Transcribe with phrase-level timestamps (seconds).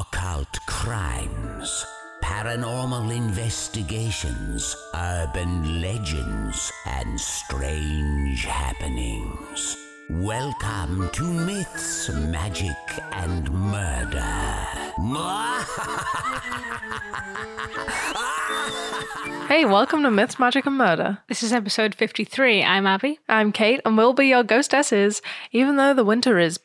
[0.00, 1.86] occult crimes,
[2.20, 9.76] paranormal investigations, urban legends, and strange happenings.
[10.10, 12.74] Welcome to Myths, Magic,
[13.12, 14.66] and Murder.
[19.46, 21.18] Hey, welcome to Myths, Magic, and Murder.
[21.28, 22.64] This is episode 53.
[22.64, 23.20] I'm Abby.
[23.28, 25.22] I'm Kate, and we'll be your ghostesses,
[25.52, 26.58] even though the winter is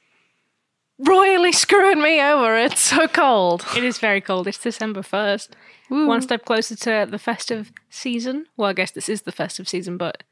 [0.99, 2.57] royally screwing me over.
[2.57, 3.65] It's so cold.
[3.75, 4.47] It is very cold.
[4.47, 5.49] It's December 1st.
[5.89, 8.45] One step closer to the festive season.
[8.57, 10.23] Well, I guess this is the festive season, but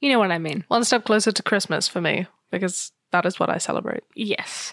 [0.00, 0.64] you know what I mean.
[0.68, 4.04] One step closer to Christmas for me, because that is what I celebrate.
[4.14, 4.72] Yes.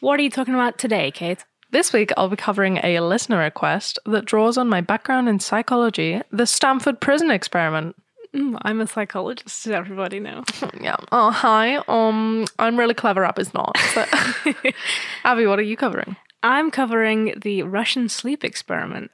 [0.00, 1.44] What are you talking about today, Kate?
[1.70, 6.22] This week, I'll be covering a listener request that draws on my background in psychology,
[6.30, 7.96] the Stanford Prison Experiment.
[8.34, 10.44] Mm, I'm a psychologist, does everybody know?
[10.80, 10.96] Yeah.
[11.12, 11.76] Oh, hi.
[11.88, 13.24] Um, I'm really clever.
[13.24, 13.76] Ab is not.
[13.94, 14.04] So-
[15.24, 16.16] Abby, what are you covering?
[16.42, 19.10] I'm covering the Russian sleep experiment.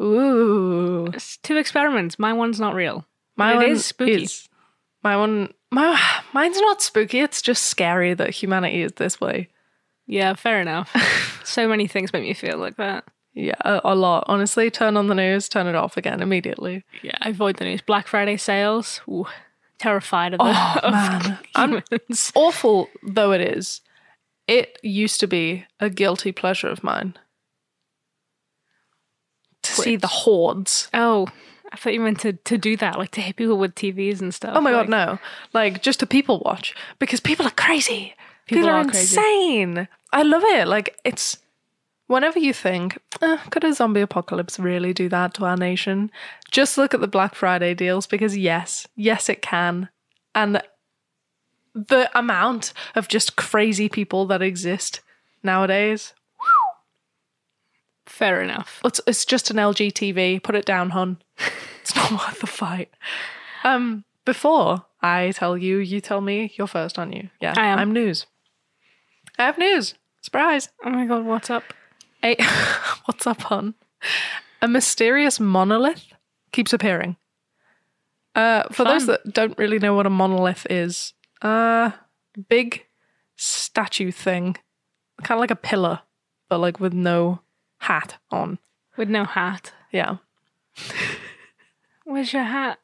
[0.00, 2.18] Ooh, It's two experiments.
[2.18, 3.04] My one's not real.
[3.36, 4.22] my But one is spooky.
[4.24, 4.48] is-
[5.02, 6.00] my one, my
[6.32, 7.20] mine's not spooky.
[7.20, 9.48] It's just scary that humanity is this way.
[10.06, 10.90] Yeah, fair enough.
[11.44, 13.04] so many things make me feel like that.
[13.34, 14.24] Yeah, a, a lot.
[14.28, 16.84] Honestly, turn on the news, turn it off again immediately.
[17.02, 17.80] Yeah, I avoid the news.
[17.82, 19.00] Black Friday sales.
[19.08, 19.26] Ooh,
[19.78, 21.38] terrified of the Oh, man.
[21.54, 21.82] I'm-.
[22.34, 23.80] Awful though it is,
[24.46, 27.16] it used to be a guilty pleasure of mine
[29.62, 30.88] to see the hordes.
[30.94, 31.26] Oh,
[31.72, 34.32] I thought you meant to, to do that, like to hit people with TVs and
[34.32, 34.52] stuff.
[34.54, 35.18] Oh my like, god, no!
[35.52, 38.14] Like just to people watch because people are crazy.
[38.46, 39.16] People People, are, are crazy.
[39.16, 39.88] insane.
[40.12, 40.68] I love it.
[40.68, 41.38] Like it's
[42.06, 46.10] whenever you think, eh, could a zombie apocalypse really do that to our nation?
[46.50, 49.88] Just look at the Black Friday deals because yes, yes, it can,
[50.34, 50.62] and
[51.74, 55.00] the amount of just crazy people that exist
[55.42, 56.14] nowadays.
[58.06, 58.80] Fair enough.
[58.84, 60.40] It's, it's just an LG TV.
[60.42, 61.18] Put it down, hon.
[61.80, 62.88] It's not worth the fight.
[63.62, 67.28] Um, before I tell you, you tell me you're first, aren't you?
[67.42, 67.78] Yeah, I am.
[67.78, 68.24] I'm news.
[69.38, 69.94] I have news.
[70.22, 70.70] Surprise.
[70.82, 71.62] Oh my god, what's up?
[72.24, 72.42] A-
[73.04, 73.74] What's up, hon?
[74.62, 76.06] A mysterious monolith
[76.52, 77.16] keeps appearing.
[78.34, 81.92] Uh, for those that don't really know what a monolith is, uh,
[82.48, 82.86] big
[83.36, 84.56] statue thing,
[85.22, 86.00] kind of like a pillar,
[86.48, 87.40] but like with no
[87.78, 88.58] hat on.
[88.96, 89.72] With no hat.
[89.92, 90.16] Yeah.
[92.04, 92.78] Where's your hat?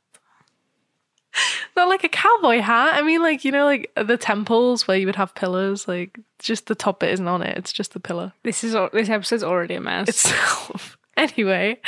[1.81, 2.95] Not like a cowboy hat.
[2.95, 6.67] I mean, like, you know, like the temples where you would have pillars, like, just
[6.67, 7.57] the top bit isn't on it.
[7.57, 10.07] It's just the pillar This is this episode's already a mess.
[10.11, 10.99] itself.
[11.17, 11.79] anyway,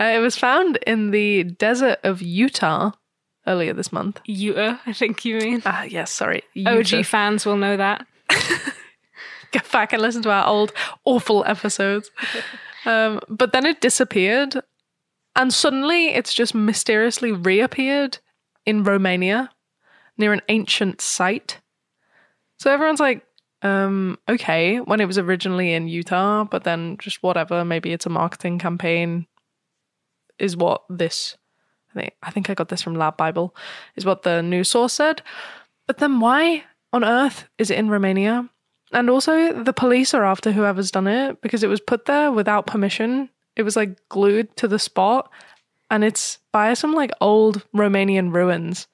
[0.00, 2.90] uh, it was found in the desert of Utah
[3.46, 4.20] earlier this month.
[4.24, 5.62] Utah, I think you mean.
[5.64, 6.42] Ah, yes, sorry.
[6.66, 8.04] OG fans will know that.
[9.52, 10.72] Go back and listen to our old
[11.04, 12.10] awful episodes.
[12.84, 14.56] um, but then it disappeared,
[15.36, 18.18] and suddenly it's just mysteriously reappeared
[18.66, 19.50] in Romania
[20.18, 21.60] near an ancient site.
[22.58, 23.24] So everyone's like,
[23.62, 28.10] um, okay, when it was originally in Utah, but then just whatever, maybe it's a
[28.10, 29.26] marketing campaign,
[30.38, 31.36] is what this.
[31.94, 33.52] I think I think I got this from LADbible,
[33.96, 35.22] is what the news source said.
[35.86, 38.48] But then why on earth is it in Romania?
[38.92, 42.66] And also, the police are after whoever's done it because it was put there without
[42.66, 43.30] permission.
[43.56, 45.30] It was like glued to the spot,
[45.90, 48.86] and it's by some like old Romanian ruins.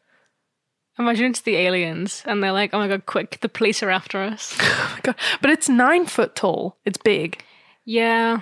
[0.99, 4.19] Imagine it's the aliens and they're like, oh my god, quick, the police are after
[4.19, 4.57] us.
[4.61, 5.15] Oh my God.
[5.41, 6.77] But it's nine foot tall.
[6.85, 7.43] It's big.
[7.85, 8.41] yeah.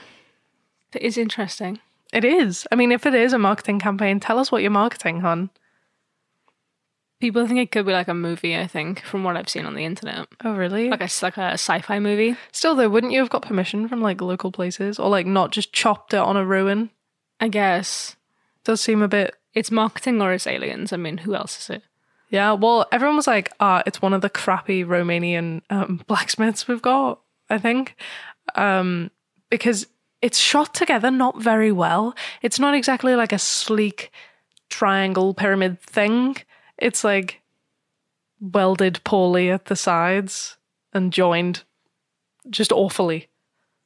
[0.92, 1.78] It is interesting.
[2.12, 2.66] It is.
[2.72, 5.50] I mean, if it is a marketing campaign, tell us what you're marketing, hon.
[7.20, 9.76] People think it could be like a movie, I think, from what I've seen on
[9.76, 10.26] the internet.
[10.42, 10.88] Oh, really?
[10.88, 12.34] Like a, like a sci fi movie.
[12.50, 15.72] Still, though, wouldn't you have got permission from like local places or like not just
[15.72, 16.90] chopped it on a ruin?
[17.38, 18.16] I guess.
[18.64, 20.92] Does seem a bit It's marketing or it's aliens.
[20.92, 21.82] I mean, who else is it?
[22.30, 26.82] Yeah, well, everyone was like, ah, it's one of the crappy Romanian um, blacksmiths we've
[26.82, 27.96] got, I think.
[28.54, 29.10] Um,
[29.50, 29.86] because
[30.22, 32.14] it's shot together not very well.
[32.40, 34.12] It's not exactly like a sleek
[34.68, 36.36] triangle pyramid thing.
[36.78, 37.40] It's like
[38.40, 40.56] welded poorly at the sides
[40.92, 41.64] and joined
[42.48, 43.28] just awfully.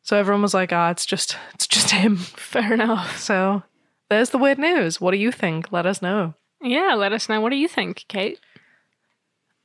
[0.03, 2.17] So everyone was like, ah, it's just it's just him.
[2.17, 3.19] Fair enough.
[3.19, 3.63] So
[4.15, 5.01] there's the weird news.
[5.01, 5.73] What do you think?
[5.73, 6.35] Let us know.
[6.63, 7.41] Yeah, let us know.
[7.41, 8.41] What do you think, Kate?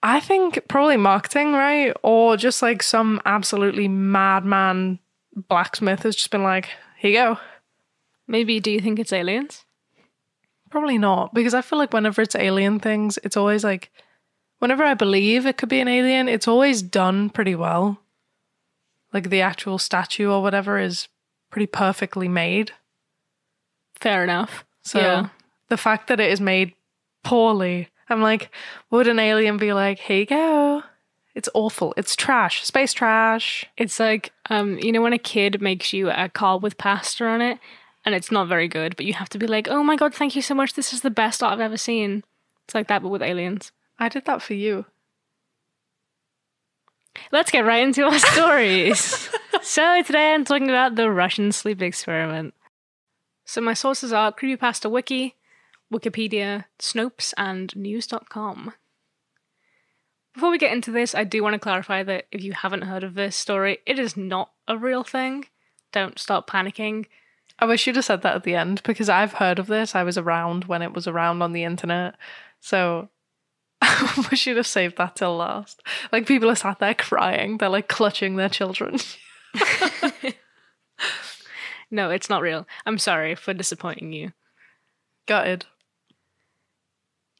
[0.01, 1.93] I think probably marketing, right?
[2.03, 4.99] Or just like some absolutely madman
[5.35, 7.37] blacksmith has just been like, here you go.
[8.27, 9.65] Maybe do you think it's aliens?
[10.69, 13.91] Probably not, because I feel like whenever it's alien things, it's always like,
[14.59, 17.99] whenever I believe it could be an alien, it's always done pretty well.
[19.13, 21.07] like the actual statue or whatever is
[21.49, 22.71] pretty perfectly made.
[24.01, 24.65] Fair enough.
[24.81, 25.27] So Yeah.
[25.67, 26.73] the fact that it is made
[27.23, 28.49] poorly, I'm like,
[28.89, 30.83] would an alien be like, here you go?
[31.35, 31.93] It's awful.
[31.95, 32.65] It's trash.
[32.65, 33.65] Space trash.
[33.77, 37.41] It's like, um, you know, when a kid makes you a carb with pasta on
[37.41, 37.59] it,
[38.05, 40.35] and it's not very good, but you have to be like, "Oh my god, thank
[40.35, 40.73] you so much!
[40.73, 42.23] This is the best art I've ever seen."
[42.65, 43.71] It's like that, but with aliens.
[43.99, 44.85] I did that for you.
[47.31, 49.29] Let's get right into our stories.
[49.61, 52.53] so today I'm talking about the Russian sleep experiment.
[53.49, 55.35] So my sources are Creepypasta Wiki,
[55.91, 58.73] Wikipedia, Snopes, and News.com.
[60.35, 63.03] Before we get into this, I do want to clarify that if you haven't heard
[63.03, 65.45] of this story, it is not a real thing.
[65.91, 67.07] Don't start panicking.
[67.57, 69.95] I wish you'd have said that at the end because I've heard of this.
[69.95, 72.17] I was around when it was around on the internet.
[72.59, 73.09] So
[73.81, 75.81] I wish you'd have saved that till last.
[76.11, 77.57] Like people are sat there crying.
[77.57, 78.99] They're like clutching their children.
[81.91, 82.67] No, it's not real.
[82.85, 84.33] I'm sorry for disappointing you.
[85.27, 85.65] Gutted.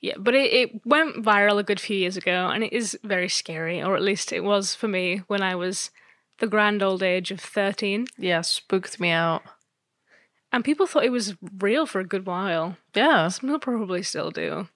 [0.01, 3.27] Yeah, but it, it went viral a good few years ago, and it is very
[3.27, 5.91] scary, or at least it was for me when I was
[6.39, 8.07] the grand old age of 13.
[8.17, 9.43] Yeah, spooked me out.
[10.51, 12.77] And people thought it was real for a good while.
[12.95, 13.27] Yeah.
[13.27, 14.67] Some people probably still do.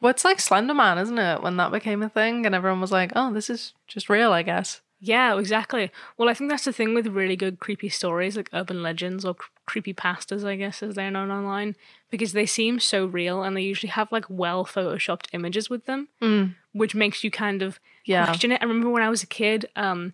[0.00, 1.42] Well, it's like Slender Man, isn't it?
[1.42, 4.42] When that became a thing and everyone was like, oh, this is just real, I
[4.42, 4.80] guess.
[5.02, 5.90] Yeah, exactly.
[6.18, 9.34] Well, I think that's the thing with really good creepy stories, like urban legends or
[9.34, 11.74] cr- creepy pastas, I guess, as they're known online,
[12.10, 16.08] because they seem so real and they usually have like well photoshopped images with them,
[16.20, 16.54] Mm.
[16.72, 18.26] which makes you kind of Yeah.
[18.26, 18.60] question it.
[18.60, 20.12] I remember when I was a kid, um,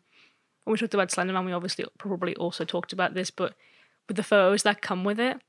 [0.64, 3.54] when we talked about Slenderman, we obviously probably also talked about this, but
[4.06, 5.40] with the photos that come with it,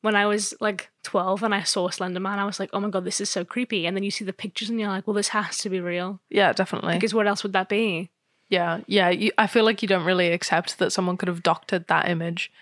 [0.00, 3.04] when I was like 12 and I saw Slenderman, I was like, oh my god,
[3.04, 3.86] this is so creepy.
[3.86, 6.20] And then you see the pictures and you're like, well, this has to be real.
[6.30, 6.94] Yeah, definitely.
[6.94, 8.10] Because what else would that be?
[8.52, 9.08] Yeah, yeah.
[9.08, 12.52] You, I feel like you don't really accept that someone could have doctored that image.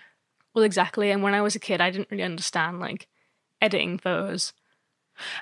[0.53, 1.11] Well, exactly.
[1.11, 3.09] And when I was a kid, I didn't really understand like
[3.61, 4.53] editing photos.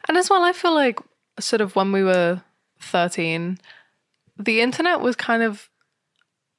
[0.08, 0.98] And as well, I feel like
[1.40, 2.42] sort of when we were
[2.82, 3.60] 13,
[4.40, 5.70] the internet was kind of,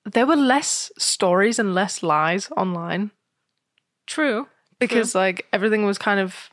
[0.05, 3.11] there were less stories and less lies online
[4.07, 4.47] True.
[4.79, 6.51] because like everything was kind of,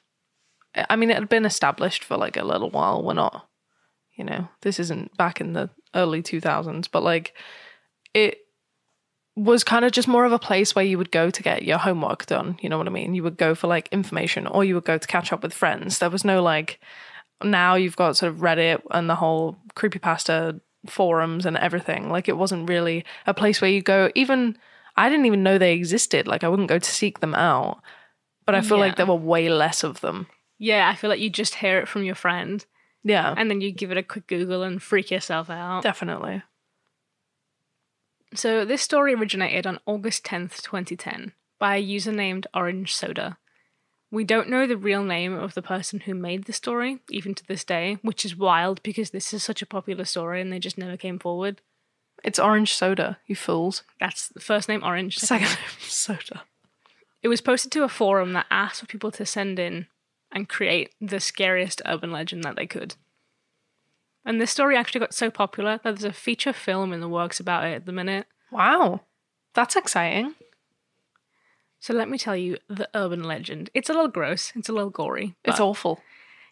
[0.89, 3.03] I mean, it had been established for like a little while.
[3.03, 3.46] We're not,
[4.17, 7.33] you know, this isn't back in the early 2000s, but like
[8.13, 8.39] it
[9.35, 11.77] was kind of just more of a place where you would go to get your
[11.77, 12.57] homework done.
[12.59, 13.13] You know what I mean?
[13.13, 15.99] You would go for like information or you would go to catch up with friends.
[15.99, 16.79] There was no like,
[17.43, 22.09] now you've got sort of Reddit and the whole creepypasta forums and everything.
[22.09, 24.57] Like it wasn't really a place where you go, even,
[24.95, 26.27] I didn't even know they existed.
[26.27, 27.79] Like I wouldn't go to seek them out.
[28.47, 28.85] But I feel Yeah.
[28.85, 30.25] like there were way less of them.
[30.57, 32.65] Yeah, I feel like you just hear it from your friend
[33.03, 35.83] Yeah, and then you give it a quick Google and freak yourself out.
[35.83, 36.43] definitely.
[38.35, 43.37] So, this story originated on August 10th, 2010, by a user named Orange Soda.
[44.11, 47.45] We don't know the real name of the person who made the story, even to
[47.45, 50.77] this day, which is wild because this is such a popular story and they just
[50.77, 51.61] never came forward.
[52.23, 53.83] It's orange soda, you fools.
[53.99, 55.17] That's the first name Orange.
[55.17, 56.43] second Second name soda.
[57.21, 59.87] It was posted to a forum that asked for people to send in
[60.31, 62.95] and create the scariest urban legend that they could.
[64.25, 67.39] And this story actually got so popular that there's a feature film in the works
[67.39, 68.27] about it at the minute.
[68.51, 69.01] Wow.
[69.53, 70.35] That's exciting.
[71.79, 73.69] So let me tell you the urban legend.
[73.73, 75.35] It's a little gross, it's a little gory.
[75.45, 76.01] It's awful.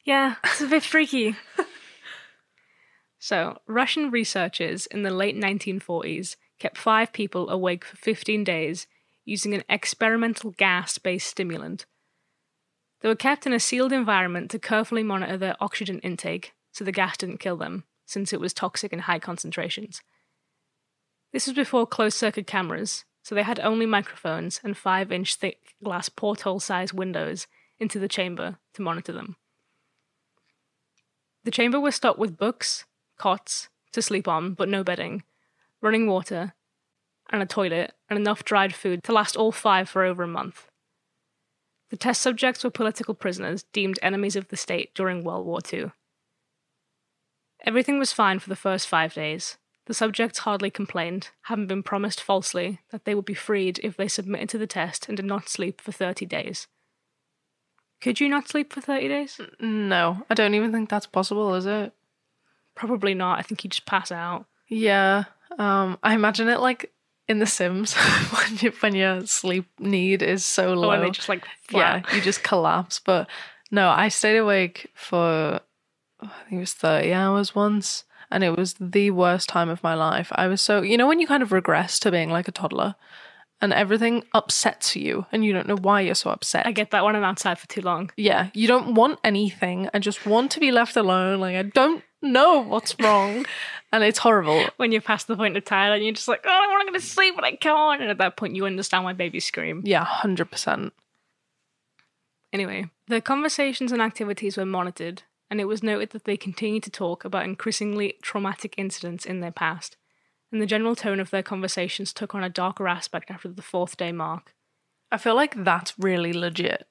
[0.05, 1.35] Yeah, it's a bit freaky.
[3.19, 8.87] so, Russian researchers in the late 1940s kept five people awake for 15 days
[9.25, 11.85] using an experimental gas based stimulant.
[13.05, 16.91] They were kept in a sealed environment to carefully monitor their oxygen intake so the
[16.91, 20.01] gas didn't kill them, since it was toxic in high concentrations.
[21.31, 25.75] This was before closed circuit cameras, so they had only microphones and 5 inch thick
[25.83, 27.45] glass porthole sized windows
[27.77, 29.35] into the chamber to monitor them.
[31.43, 32.85] The chamber was stocked with books,
[33.19, 35.21] cots to sleep on, but no bedding,
[35.79, 36.55] running water,
[37.29, 40.71] and a toilet, and enough dried food to last all five for over a month.
[41.95, 45.93] The test subjects were political prisoners deemed enemies of the state during World War II.
[47.63, 49.55] Everything was fine for the first five days.
[49.85, 54.09] The subjects hardly complained, having been promised falsely that they would be freed if they
[54.09, 56.67] submitted to the test and did not sleep for 30 days.
[58.01, 59.39] Could you not sleep for 30 days?
[59.61, 61.93] No, I don't even think that's possible, is it?
[62.75, 63.39] Probably not.
[63.39, 64.47] I think you'd just pass out.
[64.67, 65.23] Yeah.
[65.57, 66.91] Um, I imagine it like
[67.27, 70.89] in The Sims when you, when your sleep need is so low.
[70.89, 72.99] Oh, and they just like yeah, you just collapse.
[72.99, 73.27] But
[73.71, 75.59] no, I stayed awake for oh,
[76.21, 79.93] I think it was thirty hours once, and it was the worst time of my
[79.93, 80.31] life.
[80.33, 82.95] I was so, you know, when you kind of regress to being like a toddler
[83.61, 86.67] and everything upsets you and you don't know why you're so upset.
[86.67, 88.11] I get that when I'm outside for too long.
[88.17, 89.89] yeah, you don't want anything.
[89.93, 91.39] I just want to be left alone.
[91.39, 93.45] Like, I don't know what's wrong.
[93.91, 94.65] and it's horrible.
[94.77, 96.91] When you're past the point of tired and you're just like, oh, I want to
[96.91, 98.01] go to sleep, but I can't.
[98.01, 99.81] And at that point, you understand why babies scream.
[99.85, 100.91] Yeah, 100%.
[102.51, 106.89] Anyway, the conversations and activities were monitored, and it was noted that they continued to
[106.89, 109.97] talk about increasingly traumatic incidents in their past,
[110.51, 113.97] and the general tone of their conversations took on a darker aspect after the fourth
[113.97, 114.53] day mark.
[115.11, 116.87] I feel like that's really legit.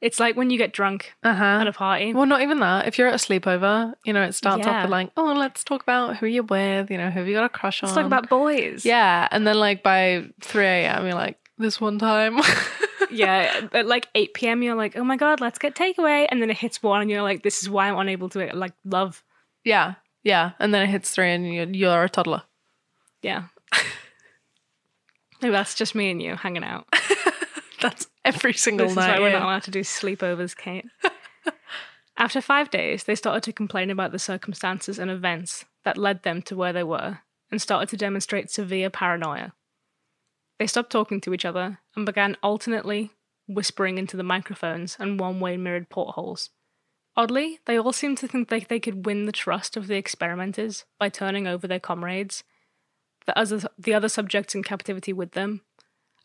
[0.00, 1.44] It's like when you get drunk Uh huh.
[1.62, 2.12] at a party.
[2.12, 2.86] Well, not even that.
[2.86, 4.82] If you're at a sleepover, you know, it starts off Yeah.
[4.82, 7.44] with like, oh, let's talk about who you're with, you know, who have you got
[7.44, 7.88] a crush on.
[7.88, 8.84] Let's talk about boys.
[8.84, 9.28] Yeah.
[9.30, 12.38] And then, like, by 3 a.m., you're like, this one time.
[13.10, 13.68] yeah.
[13.72, 16.26] At like 8 p.m., you're like, oh my God, let's get takeaway.
[16.28, 18.72] And then it hits one, and you're like, this is why I'm unable to like
[18.84, 19.22] love.
[19.64, 19.94] yeah.
[20.22, 20.52] Yeah.
[20.58, 22.42] And then it hits 3 and you're, you're a toddler.
[23.22, 23.44] Yeah.
[25.42, 26.86] Maybe that's just me and you hanging out.
[27.82, 29.14] That's every single This is night.
[29.14, 29.38] why we're yeah.
[29.38, 30.86] not allowed to do sleepovers, Kate.
[32.16, 36.42] After five days, they started to complain about the circumstances and events that led them
[36.42, 37.18] to where they were
[37.50, 39.52] and started to demonstrate severe paranoia.
[40.58, 43.10] They stopped talking to each other and began alternately
[43.46, 46.50] whispering into the microphones and one way mirrored portholes.
[47.16, 50.84] Oddly, they all seemed to think that they could win the trust of the experimenters
[50.98, 52.42] by turning over their comrades,
[53.26, 55.62] the other, the other subjects in captivity with them,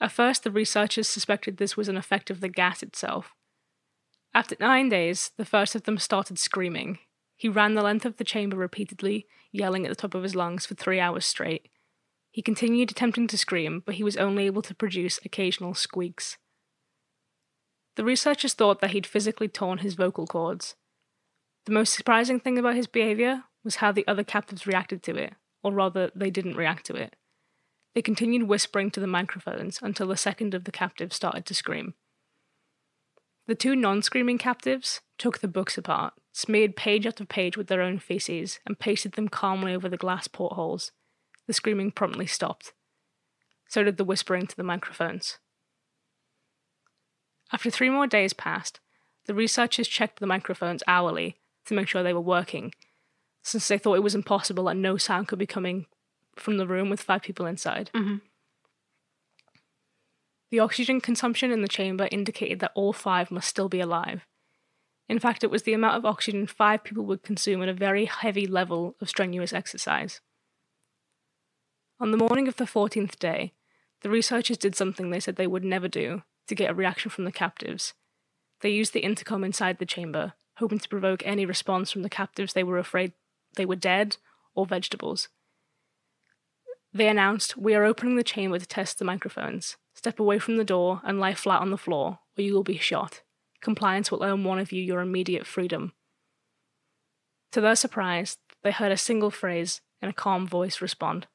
[0.02, 3.34] at first, the researchers suspected this was an effect of the gas itself.
[4.34, 7.00] After nine days, the first of them started screaming.
[7.36, 10.66] He ran the length of the chamber repeatedly, yelling at the top of his lungs
[10.66, 11.70] for three hours straight.
[12.32, 16.38] He continued attempting to scream, but he was only able to produce occasional squeaks.
[17.96, 20.76] The researchers thought that he'd physically torn his vocal cords.
[21.66, 25.34] The most surprising thing about his behavior was how the other captives reacted to it,
[25.64, 27.16] or rather, they didn't react to it.
[27.96, 31.96] They continued whispering to the microphones until the second of the captives started to scream.
[33.48, 37.82] The two non screaming captives took the books apart, smeared page after page with their
[37.82, 40.92] own feces, and pasted them calmly over the glass portholes.
[41.48, 42.74] The screaming promptly stopped.
[43.68, 45.40] So did the whispering to the microphones.
[47.52, 48.80] After three more days passed,
[49.26, 52.74] the researchers checked the microphones hourly to make sure they were working,
[53.42, 55.88] since they thought it was impossible that no sound could be coming
[56.40, 57.92] from the room with five people inside.
[57.94, 58.22] Mhm.
[60.52, 64.26] The oxygen consumption in the chamber indicated that all five must still be alive.
[65.08, 68.06] In fact, it was the amount of oxygen five people would consume at a very
[68.06, 70.22] heavy level of strenuous exercise.
[72.00, 73.54] On the morning of the 14th day,
[74.02, 77.26] the researchers did something they said they would never do to get a reaction from
[77.26, 77.94] the captives.
[78.62, 82.54] They used the intercom inside the chamber, hoping to provoke any response from the captives
[82.54, 83.14] they were afraid
[83.56, 84.18] they were dead
[84.54, 85.28] or vegetables.
[86.94, 89.78] They announced, We are opening the chamber to test the microphones.
[89.94, 92.78] Step away from the door and lie flat on the floor, or you will be
[92.78, 93.22] shot.
[93.62, 95.94] Compliance will earn one of you your immediate freedom.
[97.52, 101.28] To their surprise, they heard a single phrase in a calm voice respond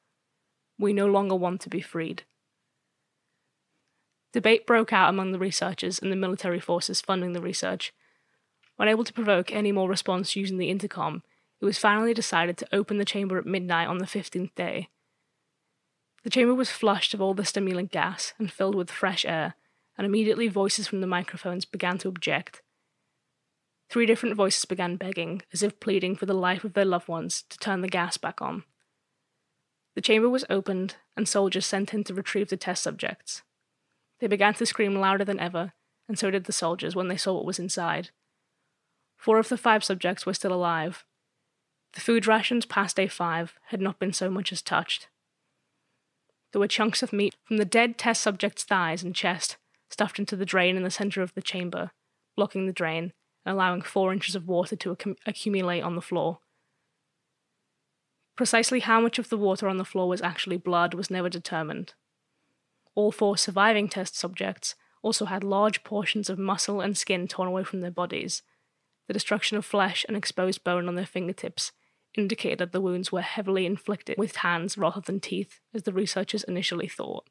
[0.77, 2.23] We no longer want to be freed.
[4.33, 7.93] Debate broke out among the researchers and the military forces funding the research.
[8.77, 11.23] Unable to provoke any more response using the intercom,
[11.61, 14.89] it was finally decided to open the chamber at midnight on the 15th day.
[16.25, 19.53] The chamber was flushed of all the stimulant gas and filled with fresh air,
[19.95, 22.63] and immediately voices from the microphones began to object.
[23.91, 27.43] Three different voices began begging, as if pleading for the life of their loved ones,
[27.49, 28.63] to turn the gas back on.
[29.93, 33.43] The chamber was opened, and soldiers sent in to retrieve the test subjects.
[34.19, 35.73] They began to scream louder than ever,
[36.07, 38.09] and so did the soldiers when they saw what was inside.
[39.15, 41.05] Four of the five subjects were still alive.
[41.93, 45.07] The food rations past day five had not been so much as touched.
[46.55, 49.57] There were chunks of meat from the dead test subject's thighs and chest
[49.89, 51.91] stuffed into the drain in the center of the chamber,
[52.37, 53.11] blocking the drain
[53.45, 56.39] and allowing four inches of water to accum- accumulate on the floor.
[58.37, 61.93] Precisely how much of the water on the floor was actually blood was never determined.
[62.95, 67.65] All four surviving test subjects also had large portions of muscle and skin torn away
[67.65, 68.43] from their bodies.
[69.07, 71.73] The destruction of flesh and exposed bone on their fingertips
[72.17, 76.43] indicated that the wounds were heavily inflicted with hands rather than teeth, as the researchers
[76.43, 77.27] initially thought.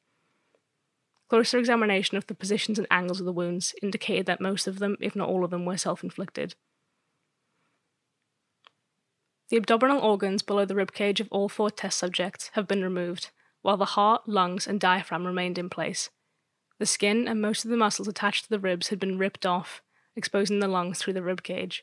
[1.28, 4.96] Closer examination of the positions and angles of the wounds indicated that most of them,
[5.00, 6.54] if not all of them, were self inflicted.
[9.48, 13.30] The abdominal organs below the ribcage of all four test subjects have been removed,
[13.62, 16.10] while the heart, lungs, and diaphragm remained in place.
[16.78, 19.82] The skin and most of the muscles attached to the ribs had been ripped off,
[20.16, 21.80] exposing the lungs through the ribcage.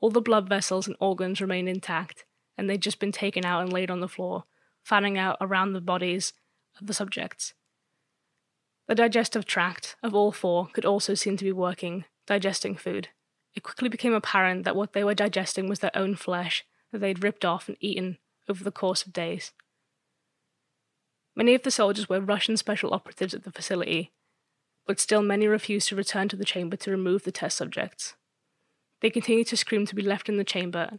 [0.00, 2.24] All the blood vessels and organs remained intact,
[2.56, 4.44] and they'd just been taken out and laid on the floor,
[4.82, 6.32] fanning out around the bodies
[6.80, 7.54] of the subjects.
[8.86, 13.08] The digestive tract of all four could also seem to be working, digesting food.
[13.54, 17.22] It quickly became apparent that what they were digesting was their own flesh that they'd
[17.22, 19.52] ripped off and eaten over the course of days.
[21.36, 24.12] Many of the soldiers were Russian special operatives at the facility,
[24.86, 28.14] but still many refused to return to the chamber to remove the test subjects.
[29.00, 30.98] They continued to scream to be left in the chamber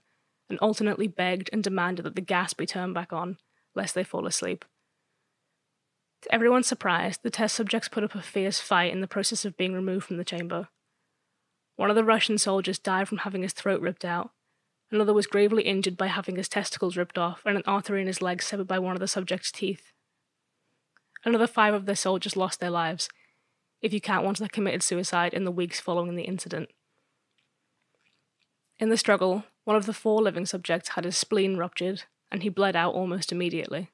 [0.50, 3.38] and alternately begged and demanded that the gas be turned back on,
[3.76, 4.66] lest they fall asleep.
[6.24, 9.58] To everyone's surprise, the test subjects put up a fierce fight in the process of
[9.58, 10.68] being removed from the chamber.
[11.76, 14.32] One of the Russian soldiers died from having his throat ripped out.
[14.92, 18.22] Another was gravely injured by having his testicles ripped off and an artery in his
[18.22, 19.94] leg severed by one of the subject's teeth.
[21.24, 23.08] Another five of their soldiers lost their lives,
[23.82, 26.70] if you count ones that committed suicide in the weeks following the incident.
[28.80, 32.50] In the struggle, one of the four living subjects had his spleen ruptured, and he
[32.50, 33.90] bled out almost immediately.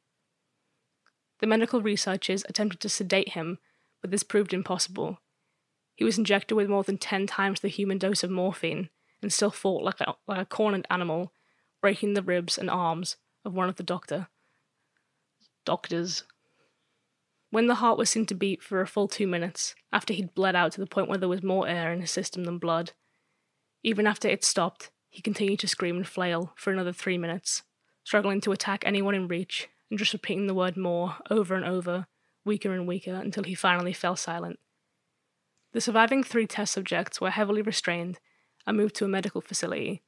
[1.40, 3.58] The medical researchers attempted to sedate him,
[4.02, 5.20] but this proved impossible.
[5.96, 8.90] He was injected with more than 10 times the human dose of morphine
[9.22, 11.32] and still fought like a, like a cornered animal,
[11.82, 14.28] breaking the ribs and arms of one of the doctor.
[15.66, 16.24] Doctors.
[17.50, 20.56] When the heart was seen to beat for a full two minutes, after he'd bled
[20.56, 22.92] out to the point where there was more air in his system than blood,
[23.86, 27.62] even after it stopped, he continued to scream and flail for another three minutes,
[28.04, 32.08] struggling to attack anyone in reach and just repeating the word more over and over,
[32.44, 34.58] weaker and weaker, until he finally fell silent.
[35.74, 38.20] The surviving three test subjects were heavily restrained
[38.66, 40.02] and moved to a medical facility.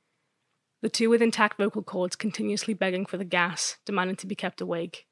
[0.82, 4.60] The two with intact vocal cords continuously begging for the gas, demanding to be kept
[4.60, 5.06] awake.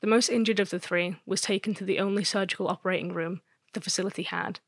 [0.00, 3.40] The most injured of the three was taken to the only surgical operating room
[3.72, 4.60] the facility had.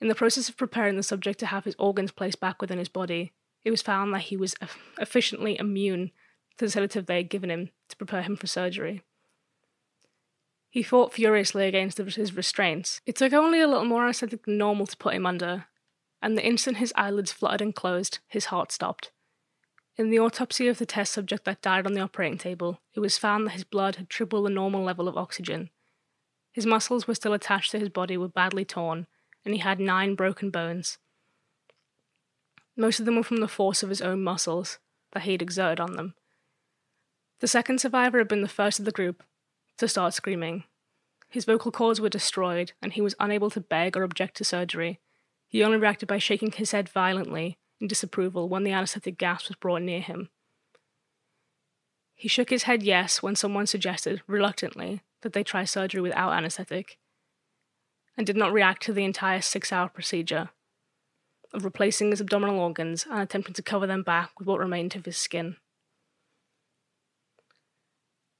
[0.00, 2.88] In the process of preparing the subject to have his organs placed back within his
[2.88, 3.32] body,
[3.64, 4.54] it was found that he was
[4.98, 6.10] efficiently immune
[6.58, 9.02] to the sedative they had given him to prepare him for surgery.
[10.68, 13.00] He fought furiously against his restraints.
[13.06, 15.66] It took only a little more anesthetic than normal to put him under,
[16.20, 19.12] and the instant his eyelids fluttered and closed, his heart stopped.
[19.96, 23.16] In the autopsy of the test subject that died on the operating table, it was
[23.16, 25.70] found that his blood had triple the normal level of oxygen.
[26.50, 29.06] His muscles were still attached to his body were badly torn,
[29.44, 30.98] and he had nine broken bones.
[32.76, 34.78] Most of them were from the force of his own muscles
[35.12, 36.14] that he had exerted on them.
[37.40, 39.22] The second survivor had been the first of the group
[39.78, 40.64] to start screaming.
[41.28, 45.00] His vocal cords were destroyed, and he was unable to beg or object to surgery.
[45.48, 49.56] He only reacted by shaking his head violently in disapproval when the anesthetic gas was
[49.56, 50.30] brought near him.
[52.14, 56.98] He shook his head yes when someone suggested, reluctantly, that they try surgery without anesthetic,
[58.16, 60.50] and did not react to the entire six hour procedure
[61.52, 65.04] of replacing his abdominal organs and attempting to cover them back with what remained of
[65.04, 65.56] his skin.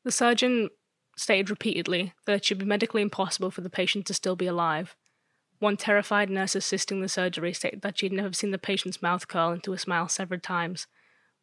[0.05, 0.71] The surgeon
[1.17, 4.97] stated repeatedly that it should be medically impossible for the patient to still be alive.
[5.61, 9.29] One terrified nurse assisting the surgery stated that she had never seen the patient's mouth
[9.29, 10.87] curl into a smile several times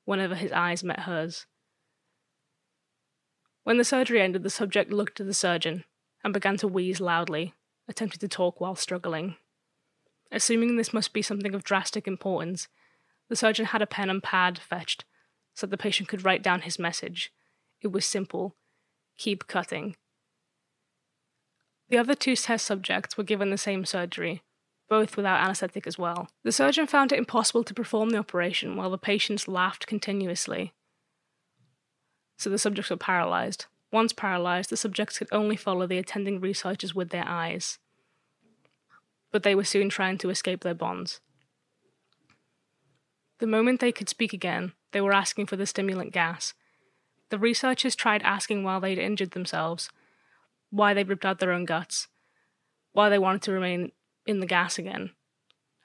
[0.06, 1.46] whenever his eyes met hers.
[3.63, 5.86] When the surgery ended, the subject looked to the surgeon
[6.24, 7.54] and began to wheeze loudly,
[7.91, 9.36] attempting to talk while struggling.
[10.32, 12.67] Assuming this must be something of drastic importance,
[13.30, 15.06] the surgeon had a pen and pad fetched
[15.54, 17.32] so that the patient could write down his message.
[17.82, 18.56] It was simple
[19.17, 19.95] keep cutting.
[21.89, 24.41] The other two test subjects were given the same surgery,
[24.89, 26.30] both without anesthetic as well.
[26.43, 30.73] The surgeon found it impossible to perform the operation while the patients laughed continuously.
[32.38, 33.65] So the subjects were paralyzed.
[33.91, 37.77] Once paralyzed, the subjects could only follow the attending researchers with their eyes.
[39.32, 41.20] But they were soon trying to escape their bonds.
[43.39, 46.54] The moment they could speak again, they were asking for the stimulant gas.
[47.30, 49.89] The researchers tried asking why they'd injured themselves,
[50.70, 52.08] why they ripped out their own guts,
[52.91, 53.94] why they wanted to remain
[54.26, 55.12] in the gas again.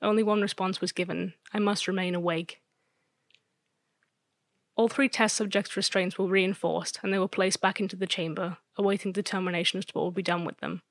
[0.02, 2.60] Only one response was given I must remain awake.
[4.74, 8.58] All three test subjects' restraints were reinforced and they were placed back into the chamber,
[8.76, 10.82] awaiting determination as to what would be done with them.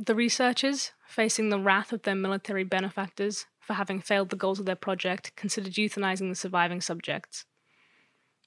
[0.00, 4.66] The researchers, facing the wrath of their military benefactors for having failed the goals of
[4.66, 7.46] their project, considered euthanizing the surviving subjects.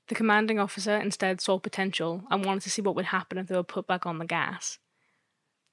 [0.07, 3.55] The commanding officer instead saw potential and wanted to see what would happen if they
[3.55, 4.79] were put back on the gas.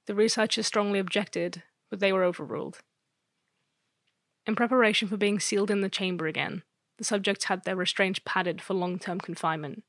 [0.05, 2.79] The researchers strongly objected, but they were overruled.
[4.45, 6.63] In preparation for being sealed in the chamber again,
[6.97, 9.83] the subjects had their restraints padded for long term confinement.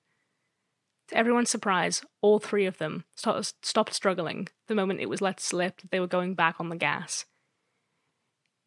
[1.10, 5.80] To everyone's surprise, all three of them stopped struggling the moment it was let slip
[5.80, 7.24] that they were going back on the gas.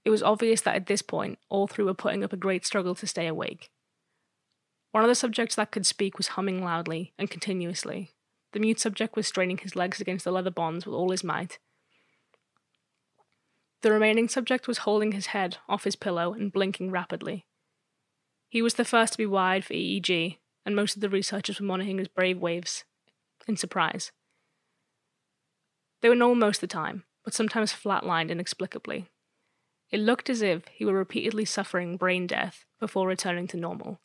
[0.04, 2.96] It was obvious that at this point, all three were putting up a great struggle
[2.96, 3.70] to stay awake.
[4.92, 8.12] One of the subjects that could speak was humming loudly and continuously.
[8.52, 11.60] The mute subject was straining his legs against the leather bonds with all his might.
[13.84, 17.46] The remaining subject was holding his head off his pillow and blinking rapidly.
[18.50, 21.66] He was the first to be wired for EEG, and most of the researchers were
[21.66, 22.84] monitoring his brain waves
[23.48, 24.12] in surprise.
[26.02, 29.08] They were normal most of the time, but sometimes flatlined inexplicably.
[29.90, 34.00] It looked as if he were repeatedly suffering brain death before returning to normal.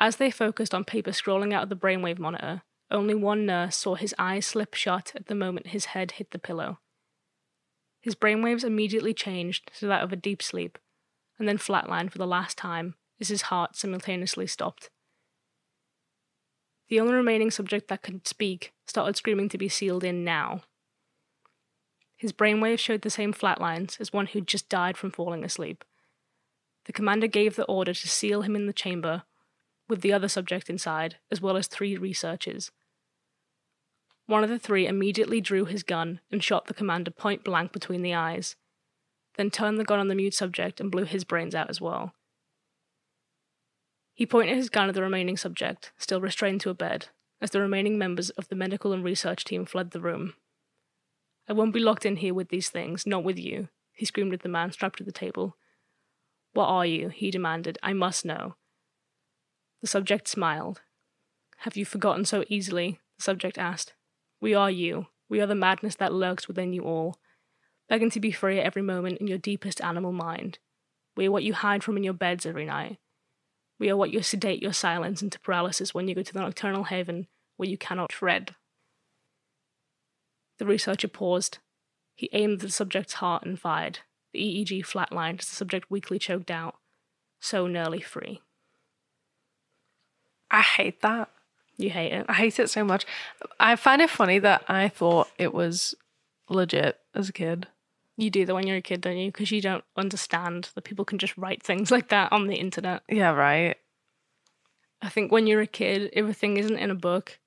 [0.00, 3.94] As they focused on paper scrolling out of the brainwave monitor, only one nurse saw
[3.94, 6.78] his eyes slip shut at the moment his head hit the pillow.
[8.00, 10.78] His brainwaves immediately changed to that of a deep sleep,
[11.38, 14.90] and then flatlined for the last time as his heart simultaneously stopped.
[16.88, 20.60] The only remaining subject that could speak started screaming to be sealed in now.
[22.16, 25.84] His brainwaves showed the same flatlines as one who'd just died from falling asleep.
[26.84, 29.22] The commander gave the order to seal him in the chamber
[29.88, 32.70] with the other subject inside, as well as three researchers.
[34.26, 38.02] One of the three immediately drew his gun and shot the commander point blank between
[38.02, 38.56] the eyes,
[39.36, 42.14] then turned the gun on the mute subject and blew his brains out as well.
[44.14, 47.08] He pointed his gun at the remaining subject, still restrained to a bed,
[47.40, 50.34] as the remaining members of the medical and research team fled the room.
[51.48, 54.40] I won't be locked in here with these things, not with you, he screamed at
[54.42, 55.56] the man strapped to the table.
[56.52, 57.08] What are you?
[57.08, 57.78] he demanded.
[57.82, 58.56] I must know.
[59.80, 60.82] The subject smiled.
[61.58, 63.00] Have you forgotten so easily?
[63.18, 63.94] The subject asked.
[64.40, 65.06] We are you.
[65.28, 67.16] We are the madness that lurks within you all,
[67.88, 70.58] begging to be free at every moment in your deepest animal mind.
[71.16, 72.98] We are what you hide from in your beds every night.
[73.82, 76.84] We are what you sedate your silence into paralysis when you go to the nocturnal
[76.84, 78.54] haven where you cannot tread.
[80.60, 81.58] The researcher paused.
[82.14, 83.98] He aimed at the subject's heart and fired.
[84.32, 86.76] The EEG flatlined as the subject weakly choked out,
[87.40, 88.40] so nearly free.
[90.48, 91.30] I hate that.
[91.76, 92.26] You hate it.
[92.28, 93.04] I hate it so much.
[93.58, 95.96] I find it funny that I thought it was
[96.48, 97.66] legit as a kid.
[98.22, 99.32] You do that when you're a kid, don't you?
[99.32, 103.02] Because you don't understand that people can just write things like that on the internet.
[103.08, 103.76] Yeah, right.
[105.02, 107.40] I think when you're a kid, if a thing isn't in a book,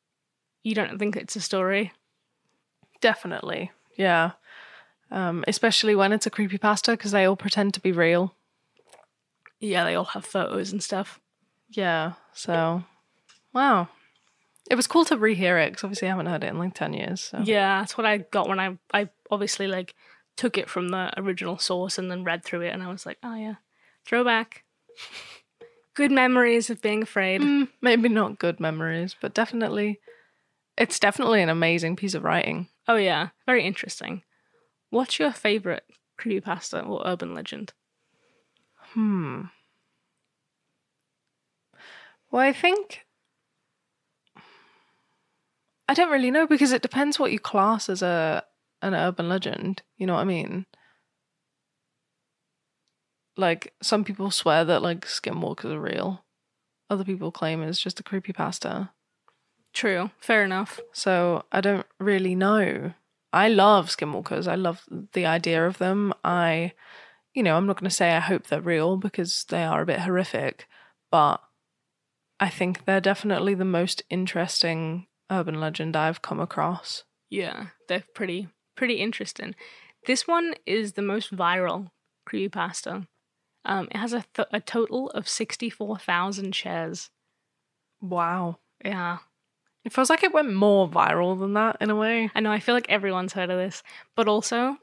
[0.64, 1.94] you don't think it's a story.
[3.00, 3.72] Definitely.
[3.96, 4.32] Yeah.
[5.12, 8.36] Um, especially when it's a creepy pasta because they all pretend to be real.
[9.62, 11.22] Yeah, they all have photos and stuff.
[11.70, 12.14] Yeah.
[12.34, 12.84] So,
[13.54, 13.88] wow.
[14.70, 16.92] It was cool to rehear it because obviously I haven't heard it in like 10
[16.92, 17.22] years.
[17.22, 17.40] So.
[17.46, 19.96] Yeah, that's what I got when I I obviously like
[20.36, 23.18] took it from the original source and then read through it and I was like,
[23.24, 23.56] oh yeah,
[24.06, 24.64] throwback.
[25.94, 27.42] Good memories of being afraid.
[27.42, 30.02] Mm, maybe not good memories, but definitely,
[30.78, 32.68] it's definitely an amazing piece of writing.
[32.88, 34.24] Oh yeah, very interesting.
[34.90, 35.86] What's your favorite
[36.20, 37.74] creepypasta or urban legend?
[38.94, 39.44] Hmm.
[42.30, 43.06] Well, I think
[45.88, 48.44] I don't really know because it depends what you class as a
[48.86, 49.82] an urban legend.
[49.98, 50.66] You know what I mean?
[53.36, 56.24] Like some people swear that like skinwalkers are real.
[56.90, 58.92] Other people claim it's just a creepy pasta.
[59.74, 60.80] True, fair enough.
[60.94, 62.94] So I don't really know.
[63.34, 64.48] I love skinwalkers.
[64.48, 66.14] I love the idea of them.
[66.24, 66.72] I,
[67.34, 69.86] you know, I'm not going to say I hope they're real because they are a
[69.86, 70.68] bit horrific,
[71.12, 71.42] but
[72.40, 77.04] I think they're definitely the most interesting urban legend I've come across.
[77.30, 79.56] Yeah, they're pretty pretty interesting.
[80.06, 81.90] This one is the most viral
[82.30, 83.08] creepypasta.
[83.64, 87.10] Um, it has a, th- a total of 64,000 shares.
[88.02, 88.60] Wow.
[88.84, 89.20] Yeah.
[89.84, 92.30] It feels like it went more viral than that in a way.
[92.36, 93.84] I know, I feel like everyone's heard of this.
[94.16, 94.78] But also,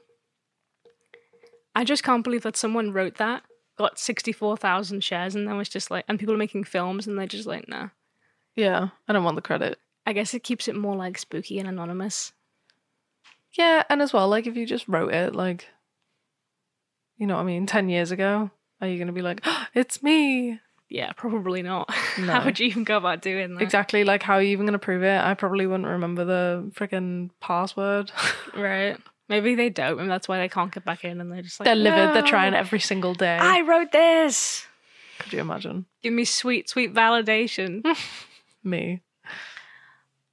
[1.75, 3.43] I just can't believe that someone wrote that,
[3.77, 7.25] got 64,000 shares, and then was just like, and people are making films and they're
[7.27, 7.89] just like, nah.
[8.55, 9.79] Yeah, I don't want the credit.
[10.05, 12.33] I guess it keeps it more like spooky and anonymous.
[13.57, 15.67] Yeah, and as well, like if you just wrote it, like,
[17.17, 18.49] you know what I mean, 10 years ago,
[18.81, 20.59] are you going to be like, oh, it's me?
[20.89, 21.89] Yeah, probably not.
[22.15, 22.31] No.
[22.31, 23.63] How would you even go about doing that?
[23.63, 24.03] Exactly.
[24.03, 25.19] Like, how are you even going to prove it?
[25.19, 28.11] I probably wouldn't remember the freaking password.
[28.55, 28.97] Right.
[29.29, 31.65] Maybe they don't, and that's why they can't get back in, and they're just like,
[31.65, 32.13] they're livid.
[32.13, 33.35] They're trying every single day.
[33.37, 34.67] I wrote this.
[35.17, 35.85] Could you imagine?
[36.03, 37.83] Give me sweet, sweet validation.
[38.63, 39.01] Me.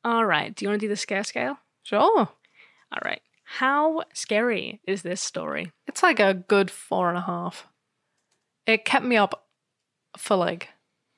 [0.05, 0.55] All right.
[0.55, 1.57] Do you want to do the scare scale?
[1.83, 2.29] Sure.
[2.93, 3.23] All right.
[3.45, 5.73] How scary is this story?
[5.87, 7.67] It's like a good four and a half.
[8.67, 9.49] It kept me up
[10.17, 10.69] for like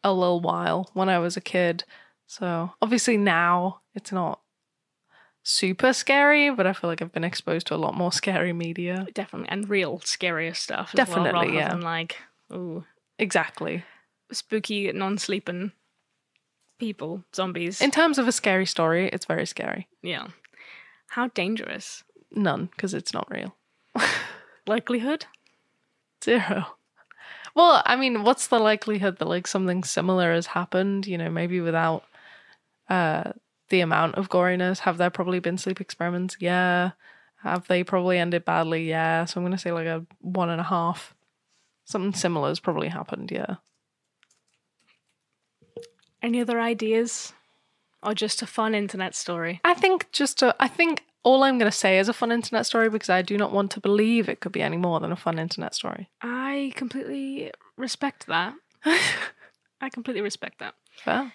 [0.04, 1.84] a little while when I was a kid.
[2.26, 4.40] So obviously now it's not
[5.42, 9.06] super scary, but I feel like I've been exposed to a lot more scary media.
[9.12, 9.48] Definitely.
[9.50, 10.92] And real scarier stuff.
[10.94, 11.68] Definitely, well, rather yeah.
[11.70, 12.16] Than like,
[12.52, 12.84] ooh,
[13.18, 13.84] Exactly.
[14.30, 15.72] spooky, non sleeping
[16.78, 17.80] people, zombies.
[17.80, 19.88] In terms of a scary story, it's very scary.
[20.02, 20.28] yeah.
[21.12, 22.04] How dangerous?
[22.30, 23.54] None, because it's not real.
[24.66, 25.26] Likelihood?
[26.24, 26.64] Zero.
[27.54, 31.06] Well, I mean, what's the likelihood that like something similar has happened?
[31.06, 32.04] You know, maybe without
[32.88, 33.32] uh
[33.68, 34.78] the amount of goriness.
[34.80, 36.38] Have there probably been sleep experiments?
[36.40, 36.92] Yeah.
[37.42, 38.88] Have they probably ended badly?
[38.88, 39.26] Yeah.
[39.26, 41.14] So I'm gonna say like a one and a half.
[41.84, 43.30] Something similar has probably happened.
[43.30, 43.56] Yeah.
[46.22, 47.34] Any other ideas?
[48.02, 49.60] Or just a fun internet story?
[49.64, 52.90] I think just a, I think all I'm gonna say is a fun internet story
[52.90, 55.38] because I do not want to believe it could be any more than a fun
[55.38, 56.10] internet story.
[56.20, 58.54] I completely respect that.
[58.84, 60.74] I completely respect that.
[60.96, 61.32] Fair.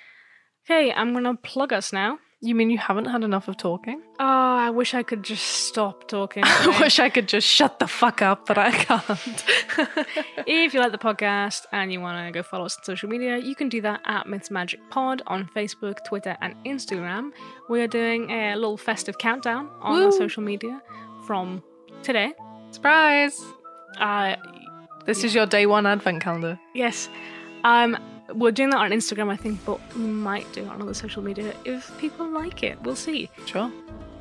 [0.66, 2.20] Okay, I'm gonna plug us now.
[2.40, 4.00] You mean you haven't had enough of talking?
[4.20, 6.44] Oh, I wish I could just stop talking.
[6.46, 9.46] I wish I could just shut the fuck up, but I can't.
[10.46, 13.38] if you like the podcast and you want to go follow us on social media,
[13.38, 17.32] you can do that at Myths Magic Pod on Facebook, Twitter, and Instagram.
[17.70, 20.80] We are doing a little festive countdown on our social media
[21.26, 21.64] from
[22.04, 22.34] today.
[22.70, 23.42] Surprise!
[24.00, 24.36] Uh,
[25.08, 26.60] This is your day one advent calendar.
[26.76, 27.10] yes,
[27.64, 27.98] um,
[28.34, 31.22] we're doing that on Instagram, I think, but we might do it on other social
[31.22, 32.82] media if people like it.
[32.82, 33.30] We'll see.
[33.46, 33.72] Sure.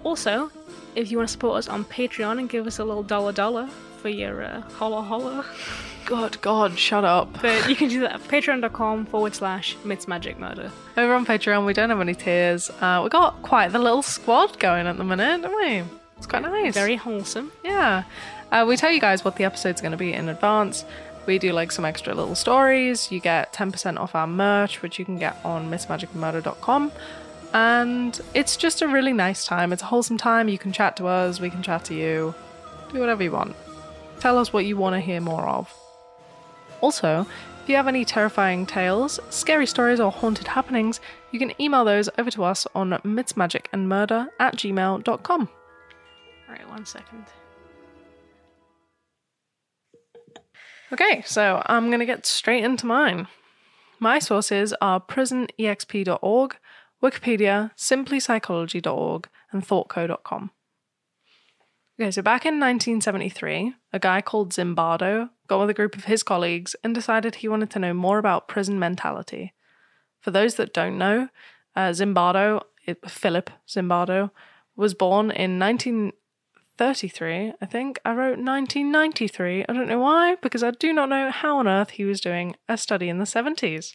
[0.05, 0.51] Also,
[0.95, 3.69] if you want to support us on Patreon and give us a little dollar dollar
[4.01, 5.45] for your uh, holla holla,
[6.07, 7.29] God, God, shut up.
[7.42, 10.71] but you can do that at patreon.com forward slash Myths Magic Murder.
[10.97, 12.71] Over on Patreon, we don't have any tiers.
[12.81, 15.83] Uh, we got quite the little squad going at the minute, don't we?
[16.16, 16.75] It's quite nice.
[16.75, 17.53] Very wholesome.
[17.62, 18.05] Yeah.
[18.53, 20.85] Uh, we tell you guys what the episode's going to be in advance.
[21.26, 23.10] We do like some extra little stories.
[23.10, 26.92] You get 10% off our merch, which you can get on mythsmagicmurder.com.
[27.52, 29.72] And it's just a really nice time.
[29.72, 30.48] It's a wholesome time.
[30.48, 32.34] You can chat to us, we can chat to you.
[32.92, 33.56] Do whatever you want.
[34.20, 35.72] Tell us what you want to hear more of.
[36.80, 37.26] Also,
[37.62, 41.00] if you have any terrifying tales, scary stories, or haunted happenings,
[41.32, 45.48] you can email those over to us on mythsmagicandmurder at gmail.com.
[46.48, 47.24] Alright, one second.
[50.92, 53.27] Okay, so I'm going to get straight into mine.
[53.99, 56.57] My sources are prisonexp.org,
[57.03, 60.51] Wikipedia, simplypsychology.org, and thoughtco.com.
[61.99, 66.22] Okay, so back in 1973, a guy called Zimbardo got with a group of his
[66.22, 69.55] colleagues and decided he wanted to know more about prison mentality.
[70.20, 71.31] For those that don't know,
[71.75, 74.31] uh, Zimbardo, it, Philip Zimbardo,
[74.77, 75.59] was born in
[76.78, 77.98] 1933, I think.
[78.04, 79.64] I wrote 1993.
[79.68, 82.54] I don't know why, because I do not know how on earth he was doing
[82.68, 83.94] a study in the 70s.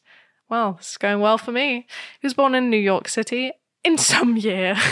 [0.49, 1.85] Well, is going well for me.
[2.19, 3.51] He was born in New York City
[3.83, 4.75] in some year.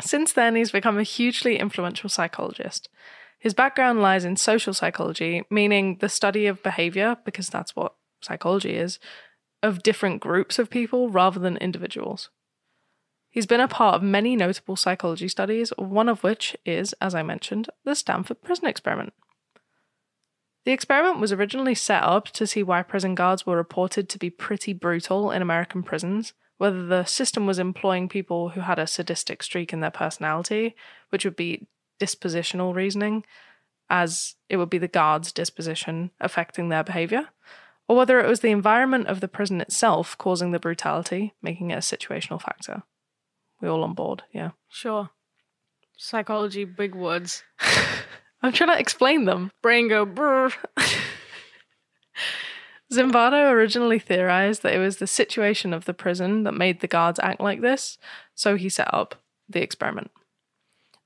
[0.00, 2.88] Since then, he's become a hugely influential psychologist.
[3.38, 8.76] His background lies in social psychology, meaning the study of behavior, because that's what psychology
[8.76, 8.98] is,
[9.62, 12.30] of different groups of people rather than individuals.
[13.30, 17.22] He's been a part of many notable psychology studies, one of which is, as I
[17.22, 19.12] mentioned, the Stanford Prison Experiment.
[20.64, 24.30] The experiment was originally set up to see why prison guards were reported to be
[24.30, 29.42] pretty brutal in American prisons, whether the system was employing people who had a sadistic
[29.42, 30.74] streak in their personality,
[31.10, 31.68] which would be
[32.00, 33.24] dispositional reasoning,
[33.88, 37.28] as it would be the guards' disposition affecting their behavior,
[37.88, 41.76] or whether it was the environment of the prison itself causing the brutality, making it
[41.76, 42.82] a situational factor.
[43.60, 44.50] We all on board, yeah.
[44.68, 45.10] Sure.
[45.96, 47.42] Psychology, big words.
[48.42, 49.50] I'm trying to explain them.
[49.62, 50.50] Brain go brr.
[52.92, 57.20] Zimbardo originally theorized that it was the situation of the prison that made the guards
[57.22, 57.98] act like this,
[58.34, 59.16] so he set up
[59.48, 60.10] the experiment.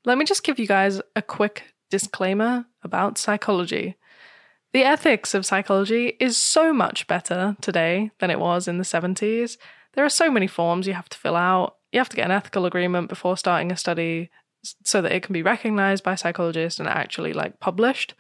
[0.05, 3.97] Let me just give you guys a quick disclaimer about psychology.
[4.73, 9.59] The ethics of psychology is so much better today than it was in the 70s.
[9.95, 11.77] There are so many forms you have to fill out.
[11.93, 14.31] You have to get an ethical agreement before starting a study
[14.85, 18.15] so that it can be recognized by psychologists and actually like published.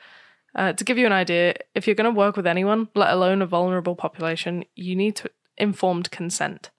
[0.54, 3.40] Uh, to give you an idea, if you're going to work with anyone, let alone
[3.40, 6.70] a vulnerable population, you need to informed consent.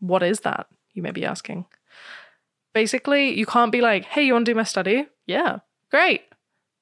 [0.00, 0.66] What is that?
[0.92, 1.66] You may be asking.
[2.72, 5.06] Basically, you can't be like, "Hey, you want to do my study?
[5.26, 5.58] Yeah,
[5.90, 6.22] great."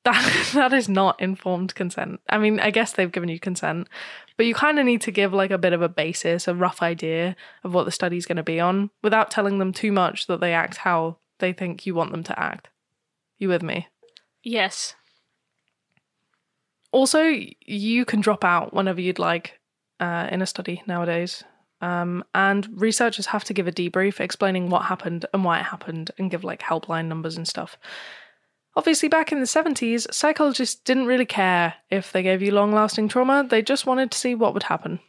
[0.05, 2.21] That that is not informed consent.
[2.29, 3.89] I mean, I guess they've given you consent,
[4.37, 6.83] but you kind of need to give like a bit of a basis, a rough
[6.83, 10.41] idea of what the study's going to be on, without telling them too much that
[10.41, 12.69] they act how they think you want them to act.
[13.39, 13.89] You with me?
[14.43, 14.95] Yes.
[16.93, 17.33] Also,
[17.65, 19.59] you can drop out whenever you'd like
[19.99, 21.43] uh, in a study nowadays.
[21.81, 26.13] Um, and researchers have to give a debrief explaining what happened and why it happened
[26.17, 27.77] and give like helpline numbers and stuff.
[28.75, 33.09] Obviously, back in the 70s, psychologists didn't really care if they gave you long lasting
[33.09, 35.01] trauma, they just wanted to see what would happen.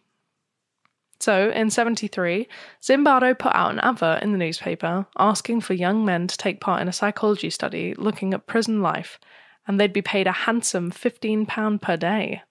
[1.20, 2.50] So, in 73,
[2.82, 6.82] Zimbardo put out an advert in the newspaper asking for young men to take part
[6.82, 9.20] in a psychology study looking at prison life,
[9.66, 12.42] and they'd be paid a handsome £15 per day.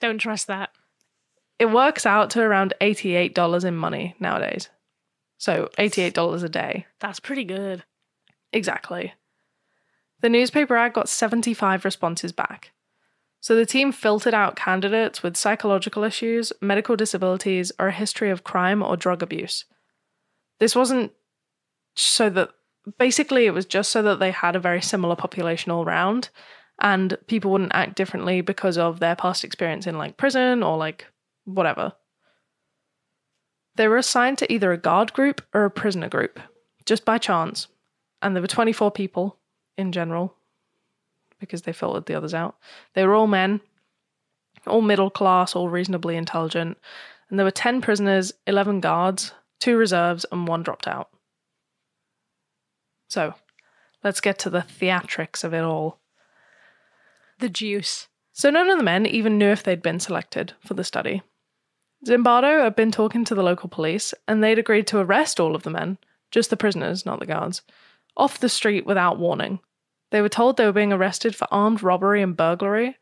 [0.00, 0.70] Don't trust that.
[1.58, 4.70] It works out to around $88 in money nowadays.
[5.36, 6.86] So, $88 a day.
[7.00, 7.84] That's pretty good.
[8.54, 9.12] Exactly.
[10.20, 12.72] The newspaper ad got 75 responses back.
[13.40, 18.44] So the team filtered out candidates with psychological issues, medical disabilities, or a history of
[18.44, 19.64] crime or drug abuse.
[20.58, 21.12] This wasn't
[21.94, 22.50] so that
[22.98, 26.30] basically it was just so that they had a very similar population all round
[26.80, 31.06] and people wouldn't act differently because of their past experience in like prison or like
[31.44, 31.92] whatever.
[33.76, 36.40] They were assigned to either a guard group or a prisoner group,
[36.84, 37.68] just by chance.
[38.22, 39.38] And there were 24 people
[39.78, 40.34] in general
[41.40, 42.56] because they filtered the others out.
[42.94, 43.60] They were all men,
[44.66, 46.76] all middle class, all reasonably intelligent.
[47.30, 51.10] And there were 10 prisoners, 11 guards, two reserves, and one dropped out.
[53.08, 53.34] So,
[54.02, 55.98] let's get to the theatrics of it all.
[57.38, 58.08] The juice.
[58.32, 61.22] So, none of the men even knew if they'd been selected for the study.
[62.06, 65.62] Zimbardo had been talking to the local police, and they'd agreed to arrest all of
[65.62, 65.98] the men,
[66.30, 67.62] just the prisoners, not the guards,
[68.16, 69.60] off the street without warning.
[70.10, 72.96] They were told they were being arrested for armed robbery and burglary,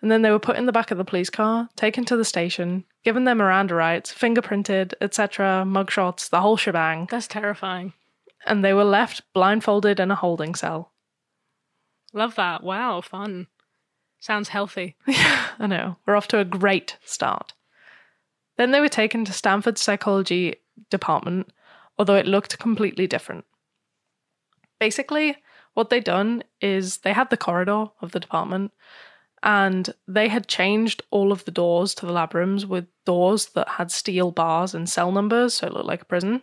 [0.00, 2.24] and then they were put in the back of the police car, taken to the
[2.24, 7.92] station, given their Miranda rights, fingerprinted, etc., mugshots, the whole shebang, That's terrifying.
[8.46, 10.92] and they were left blindfolded in a holding cell.
[12.12, 12.62] Love that.
[12.62, 13.46] Wow, fun.
[14.20, 14.96] Sounds healthy.
[15.06, 17.52] Yeah, I know, we're off to a great start.
[18.56, 20.56] Then they were taken to Stanford's psychology
[20.90, 21.52] department,
[21.98, 23.44] although it looked completely different.
[24.78, 25.36] Basically,
[25.74, 28.72] what they'd done is they had the corridor of the department
[29.42, 33.68] and they had changed all of the doors to the lab rooms with doors that
[33.68, 36.42] had steel bars and cell numbers, so it looked like a prison.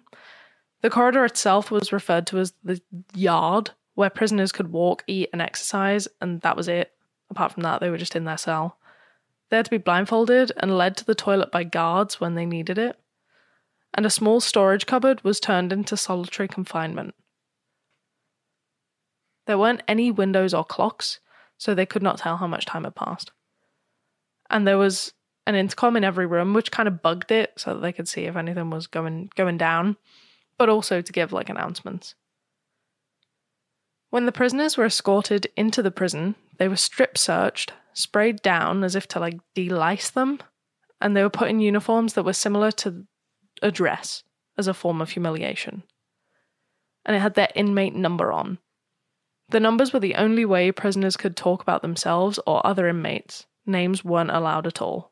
[0.82, 2.82] The corridor itself was referred to as the
[3.14, 6.92] yard, where prisoners could walk, eat, and exercise, and that was it.
[7.30, 8.78] Apart from that, they were just in their cell.
[9.50, 12.78] They had to be blindfolded and led to the toilet by guards when they needed
[12.78, 13.00] it.
[13.94, 17.16] And a small storage cupboard was turned into solitary confinement.
[19.50, 21.20] There weren't any windows or clocks,
[21.58, 23.32] so they could not tell how much time had passed.
[24.48, 25.12] And there was
[25.48, 28.26] an intercom in every room, which kind of bugged it so that they could see
[28.26, 29.98] if anything was going going down,
[30.60, 32.14] but also to give like announcements.
[34.12, 38.96] When the prisoners were escorted into the prison, they were strip searched, sprayed down as
[38.96, 40.38] if to like delice them,
[41.02, 43.08] and they were put in uniforms that were similar to
[43.64, 44.22] a dress
[44.60, 45.82] as a form of humiliation.
[47.04, 48.60] And it had their inmate number on.
[49.50, 53.46] The numbers were the only way prisoners could talk about themselves or other inmates.
[53.66, 55.12] Names weren't allowed at all.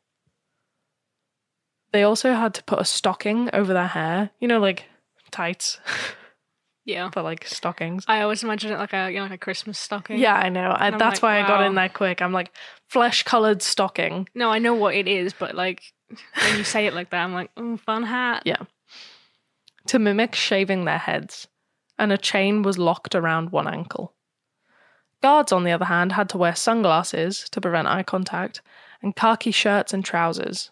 [1.91, 4.85] They also had to put a stocking over their hair, you know, like
[5.31, 5.79] tights,
[6.85, 7.09] Yeah.
[7.13, 8.05] but like stockings.
[8.07, 10.19] I always imagine it like a you know like a Christmas stocking.
[10.19, 10.75] Yeah, I know.
[10.77, 12.21] I, that's like, why I got in there quick.
[12.21, 12.51] I'm like,
[12.87, 14.27] flesh colored stocking.
[14.35, 17.33] No, I know what it is, but like when you say it like that, I'm
[17.33, 18.43] like, mm, fun hat.
[18.45, 18.63] Yeah.
[19.87, 21.47] To mimic shaving their heads,
[21.97, 24.13] and a chain was locked around one ankle.
[25.21, 28.61] Guards, on the other hand, had to wear sunglasses to prevent eye contact
[29.01, 30.71] and khaki shirts and trousers.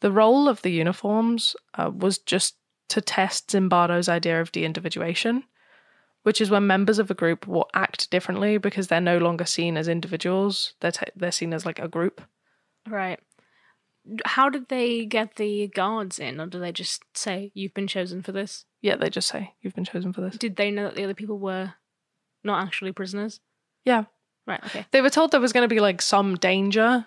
[0.00, 2.56] The role of the uniforms uh, was just
[2.88, 5.44] to test Zimbardo's idea of de individuation,
[6.22, 9.76] which is when members of a group will act differently because they're no longer seen
[9.76, 12.20] as individuals, they're, t- they're seen as like a group.
[12.88, 13.20] Right.
[14.26, 18.22] How did they get the guards in, or do they just say you've been chosen
[18.22, 18.66] for this?
[18.82, 20.36] Yeah, they just say, You've been chosen for this.
[20.36, 21.72] Did they know that the other people were
[22.44, 23.40] not actually prisoners?
[23.84, 24.04] Yeah.
[24.46, 24.62] Right.
[24.66, 24.84] Okay.
[24.90, 27.06] they were told there was going to be like some danger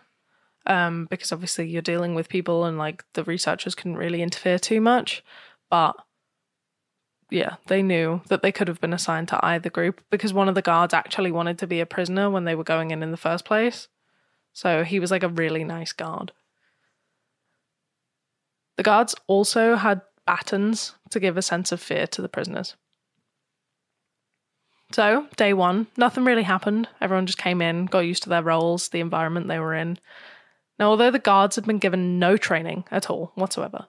[0.66, 4.82] um because obviously you're dealing with people and like the researchers couldn't really interfere too
[4.82, 5.24] much
[5.70, 5.96] but
[7.30, 10.56] yeah they knew that they could have been assigned to either group because one of
[10.56, 13.18] the guards actually wanted to be a prisoner when they were going in in the
[13.18, 13.88] first place
[14.54, 16.32] so he was like a really nice guard
[18.78, 22.76] the guards also had batons to give a sense of fear to the prisoners
[24.92, 26.88] so, day one, nothing really happened.
[27.02, 30.00] Everyone just came in, got used to their roles, the environment they were in.
[30.80, 33.88] Now, although the guards had been given no training at all whatsoever,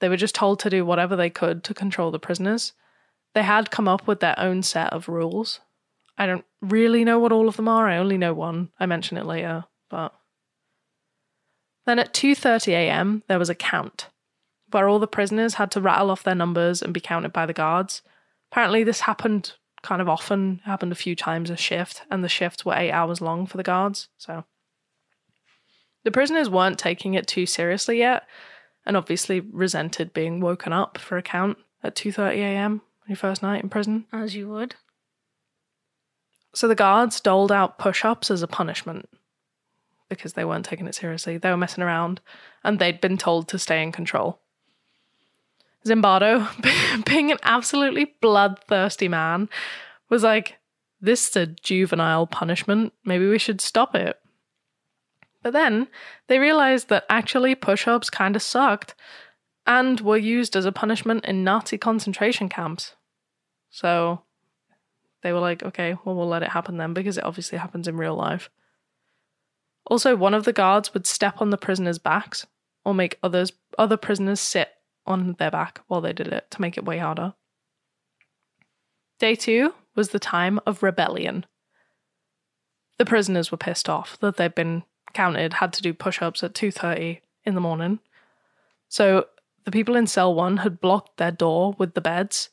[0.00, 2.72] they were just told to do whatever they could to control the prisoners.
[3.34, 5.60] They had come up with their own set of rules.
[6.16, 7.88] I don't really know what all of them are.
[7.88, 8.70] I only know one.
[8.80, 10.12] I mention it later, but
[11.86, 13.22] then at 2:30 a.m.
[13.28, 14.08] there was a count.
[14.70, 17.54] where all the prisoners had to rattle off their numbers and be counted by the
[17.54, 18.02] guards.
[18.50, 22.64] Apparently, this happened kind of often, happened a few times a shift, and the shifts
[22.64, 24.08] were eight hours long for the guards.
[24.18, 24.44] So
[26.04, 28.24] the prisoners weren't taking it too seriously yet,
[28.86, 32.82] and obviously resented being woken up for a count at 2:30 a.m.
[33.02, 34.06] on your first night in prison.
[34.12, 34.76] As you would.
[36.54, 39.08] So the guards doled out push-ups as a punishment
[40.08, 41.36] because they weren't taking it seriously.
[41.36, 42.20] They were messing around,
[42.64, 44.40] and they'd been told to stay in control.
[45.88, 46.46] Zimbardo,
[47.04, 49.48] being an absolutely bloodthirsty man,
[50.08, 50.56] was like,
[51.00, 52.92] This is a juvenile punishment.
[53.04, 54.18] Maybe we should stop it.
[55.42, 55.88] But then
[56.26, 58.94] they realized that actually push ups kind of sucked
[59.66, 62.94] and were used as a punishment in Nazi concentration camps.
[63.70, 64.22] So
[65.22, 67.96] they were like, okay, well, we'll let it happen then because it obviously happens in
[67.96, 68.50] real life.
[69.86, 72.46] Also, one of the guards would step on the prisoners' backs
[72.84, 74.70] or make others other prisoners sit
[75.08, 77.34] on their back while they did it to make it way harder.
[79.18, 81.44] Day two was the time of rebellion.
[82.98, 87.20] The prisoners were pissed off that they'd been counted, had to do push-ups at 2:30
[87.44, 87.98] in the morning.
[88.88, 89.26] So
[89.64, 92.50] the people in cell 1 had blocked their door with the beds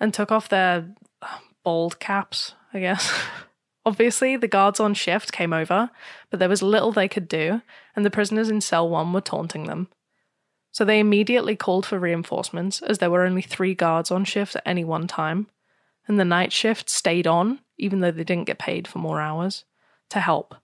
[0.00, 3.12] and took off their uh, bald caps, I guess.
[3.86, 5.90] Obviously, the guards on shift came over,
[6.30, 7.62] but there was little they could do,
[7.96, 9.88] and the prisoners in cell 1 were taunting them.
[10.78, 14.62] So they immediately called for reinforcements, as there were only three guards on shift at
[14.64, 15.48] any one time,
[16.06, 19.64] and the night shift stayed on, even though they didn't get paid for more hours,
[20.10, 20.54] to help.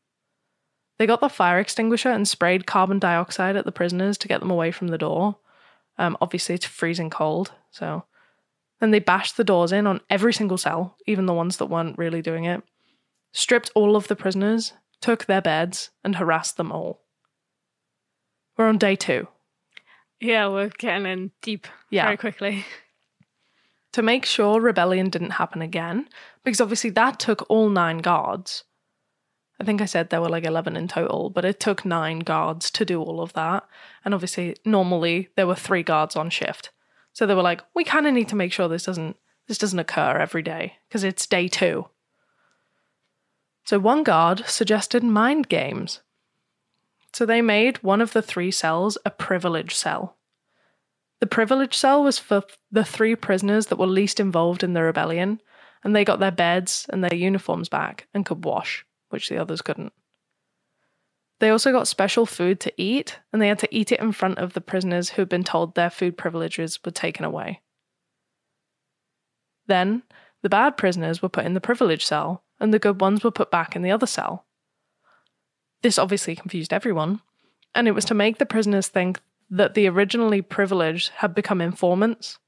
[0.98, 4.52] They got the fire extinguisher and sprayed carbon dioxide at the prisoners to get them
[4.52, 5.38] away from the door.
[5.98, 8.04] Um, obviously, it's freezing cold, so.
[8.78, 11.98] Then they bashed the doors in on every single cell, even the ones that weren't
[11.98, 12.62] really doing it,
[13.32, 17.02] stripped all of the prisoners, took their beds, and harassed them all.
[18.56, 19.26] We're on day two.
[20.24, 22.04] Yeah, we're getting in deep Yeah.
[22.04, 22.64] very quickly.
[23.92, 26.08] to make sure rebellion didn't happen again,
[26.42, 28.64] because obviously that took all nine guards.
[29.60, 32.70] I think I said there were like 11 in total, but it took nine guards
[32.72, 33.64] to do all of that.
[34.04, 36.70] And obviously, normally there were three guards on shift.
[37.12, 39.16] So they were like, we kind of need to make sure this doesn't
[39.46, 41.86] this doesn't occur every day because it's day 2.
[43.64, 46.00] So one guard suggested mind games.
[47.14, 50.16] So they made one of the three cells a privilege cell.
[51.20, 52.42] The privilege cell was for
[52.72, 55.40] the three prisoners that were least involved in the rebellion,
[55.84, 59.62] and they got their beds and their uniforms back and could wash, which the others
[59.62, 59.92] couldn't.
[61.38, 64.38] They also got special food to eat, and they had to eat it in front
[64.38, 67.60] of the prisoners who had been told their food privileges were taken away.
[69.68, 70.02] Then,
[70.42, 73.52] the bad prisoners were put in the privilege cell, and the good ones were put
[73.52, 74.46] back in the other cell.
[75.84, 77.20] This obviously confused everyone,
[77.74, 79.20] and it was to make the prisoners think
[79.50, 82.38] that the originally privileged had become informants.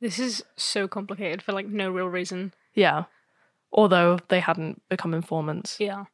[0.00, 2.52] This is so complicated for like no real reason.
[2.74, 3.04] Yeah.
[3.70, 5.76] Although they hadn't become informants.
[5.78, 6.06] Yeah.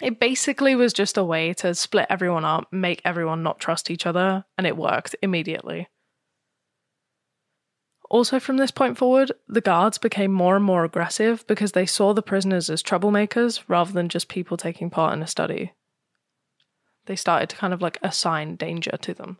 [0.00, 4.06] It basically was just a way to split everyone up, make everyone not trust each
[4.06, 5.88] other, and it worked immediately.
[8.12, 12.12] Also, from this point forward, the guards became more and more aggressive because they saw
[12.12, 15.72] the prisoners as troublemakers rather than just people taking part in a study.
[17.06, 19.38] They started to kind of like assign danger to them.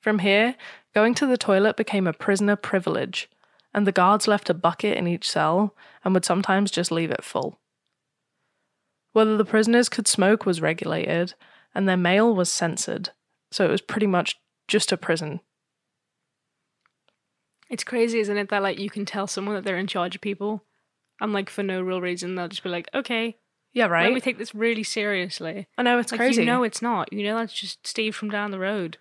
[0.00, 0.54] From here,
[0.94, 3.28] going to the toilet became a prisoner privilege,
[3.74, 7.22] and the guards left a bucket in each cell and would sometimes just leave it
[7.22, 7.60] full.
[9.12, 11.34] Whether the prisoners could smoke was regulated,
[11.74, 13.10] and their mail was censored,
[13.50, 15.40] so it was pretty much just a prison.
[17.70, 20.20] It's crazy, isn't it, that like you can tell someone that they're in charge of
[20.20, 20.64] people
[21.20, 23.36] and like for no real reason they'll just be like, Okay,
[23.72, 24.04] Yeah, right.
[24.04, 25.68] let me take this really seriously.
[25.78, 26.42] I know it's like crazy.
[26.42, 27.12] you know it's not.
[27.12, 28.98] You know that's just Steve from down the road.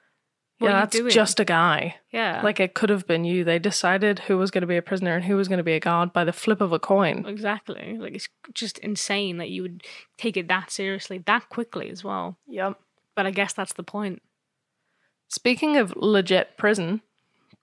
[0.60, 1.10] What yeah, are you that's doing?
[1.12, 1.96] just a guy.
[2.12, 2.42] Yeah.
[2.44, 3.46] Like it could have been you.
[3.46, 5.74] They decided who was going to be a prisoner and who was going to be
[5.74, 7.26] a guard by the flip of a coin.
[7.26, 7.98] Exactly.
[7.98, 9.84] Like it's just insane that you would
[10.18, 12.38] take it that seriously that quickly as well.
[12.48, 12.78] Yep.
[13.16, 14.22] But I guess that's the point.
[15.30, 17.02] Speaking of legit prison,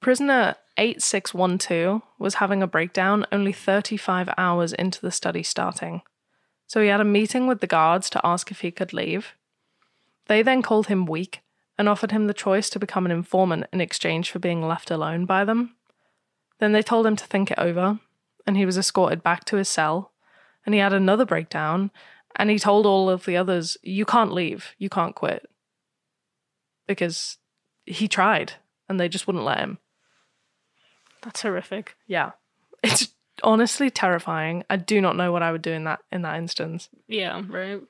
[0.01, 6.03] prisoner 8612 was having a breakdown only 35 hours into the study starting.
[6.67, 9.35] So he had a meeting with the guards to ask if he could leave.
[10.27, 11.41] They then called him weak
[11.79, 15.25] and offered him the choice to become an informant in exchange for being left alone
[15.25, 15.77] by them.
[16.59, 18.01] Then they told him to think it over,
[18.47, 20.13] and he was escorted back to his cell.
[20.65, 21.91] And he had another breakdown,
[22.35, 25.49] and he told all of the others, You can't leave, you can't quit.
[26.87, 27.39] Because
[27.85, 28.55] he tried,
[28.89, 29.79] and they just wouldn't let him.
[31.27, 31.97] That's horrific.
[32.07, 32.31] Yeah.
[32.85, 33.09] It's
[33.43, 34.63] honestly terrifying.
[34.71, 36.89] I do not know what I would do in that in that instance.
[37.09, 37.81] Yeah, right.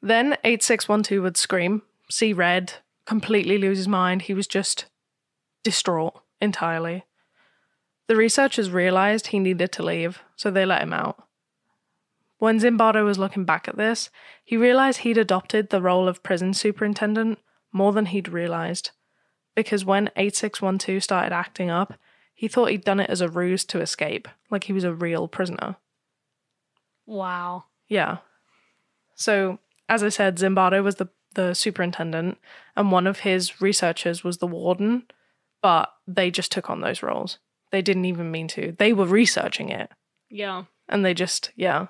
[0.00, 2.74] Then 8612 would scream, see red,
[3.04, 4.22] completely lose his mind.
[4.22, 4.86] He was just
[5.62, 7.04] distraught entirely.
[8.06, 11.22] The researchers realized he needed to leave, so they let him out.
[12.38, 14.08] When Zimbardo was looking back at this,
[14.42, 17.38] he realized he'd adopted the role of prison superintendent
[17.72, 18.90] more than he'd realized.
[19.54, 21.94] Because when 8612 started acting up,
[22.34, 25.28] he thought he'd done it as a ruse to escape, like he was a real
[25.28, 25.76] prisoner.
[27.06, 27.64] Wow.
[27.88, 28.18] Yeah.
[29.14, 32.38] So, as I said, Zimbardo was the, the superintendent,
[32.76, 35.04] and one of his researchers was the warden,
[35.62, 37.38] but they just took on those roles.
[37.70, 38.72] They didn't even mean to.
[38.78, 39.90] They were researching it,
[40.30, 40.64] Yeah.
[40.88, 41.86] and they just, yeah,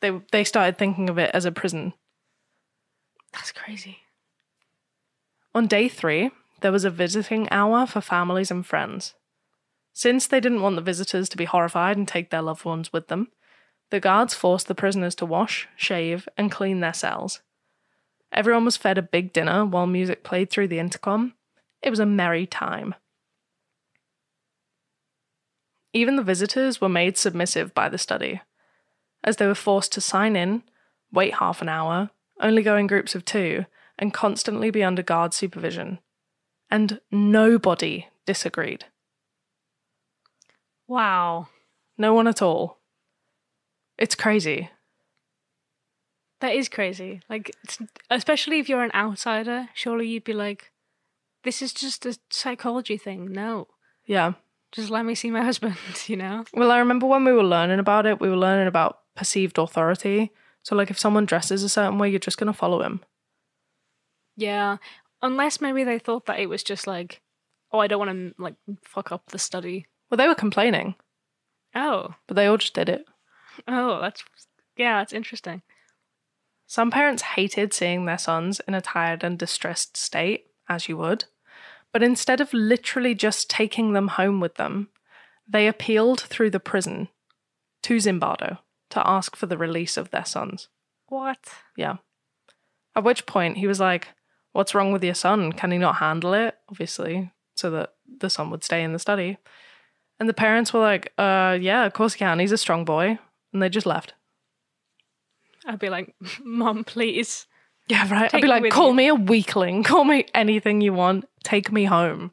[0.00, 1.92] they they started thinking of it as a prison.
[3.32, 3.98] That's crazy.
[5.54, 6.30] On day three,
[6.60, 9.14] there was a visiting hour for families and friends.
[9.92, 13.08] Since they didn't want the visitors to be horrified and take their loved ones with
[13.08, 13.28] them,
[13.90, 17.40] the guards forced the prisoners to wash, shave, and clean their cells.
[18.32, 21.34] Everyone was fed a big dinner while music played through the intercom.
[21.82, 22.94] It was a merry time.
[25.92, 28.42] Even the visitors were made submissive by the study,
[29.24, 30.62] as they were forced to sign in,
[31.10, 33.64] wait half an hour, only go in groups of two,
[33.98, 35.98] and constantly be under guard supervision.
[36.70, 38.84] And nobody disagreed.
[40.88, 41.48] Wow.
[41.98, 42.78] No one at all.
[43.98, 44.70] It's crazy.
[46.40, 47.22] That is crazy.
[47.30, 47.78] Like, it's,
[48.10, 50.70] especially if you're an outsider, surely you'd be like,
[51.44, 53.32] this is just a psychology thing.
[53.32, 53.68] No.
[54.04, 54.32] Yeah.
[54.72, 56.44] Just let me see my husband, you know?
[56.52, 60.30] Well, I remember when we were learning about it, we were learning about perceived authority.
[60.62, 63.00] So, like, if someone dresses a certain way, you're just going to follow him.
[64.36, 64.76] Yeah.
[65.22, 67.20] Unless maybe they thought that it was just like,
[67.72, 69.86] oh, I don't want to, like, fuck up the study.
[70.10, 70.94] Well, they were complaining,
[71.74, 72.14] Oh.
[72.26, 73.04] but they all just did it.
[73.66, 74.24] Oh, that's,
[74.76, 75.62] yeah, that's interesting.
[76.66, 81.24] Some parents hated seeing their sons in a tired and distressed state, as you would.
[81.92, 84.88] But instead of literally just taking them home with them,
[85.48, 87.08] they appealed through the prison
[87.84, 88.58] to Zimbardo
[88.90, 90.68] to ask for the release of their sons.
[91.08, 91.38] What?
[91.76, 91.96] Yeah.
[92.94, 94.08] At which point he was like,
[94.56, 95.52] What's wrong with your son?
[95.52, 96.56] Can he not handle it?
[96.70, 99.36] Obviously, so that the son would stay in the study.
[100.18, 102.38] And the parents were like, Uh, yeah, of course he can.
[102.38, 103.18] He's a strong boy.
[103.52, 104.14] And they just left.
[105.66, 107.46] I'd be like, Mom, please.
[107.86, 108.32] Yeah, right.
[108.32, 111.70] I'd be like, with call you." me a weakling, call me anything you want, take
[111.70, 112.32] me home.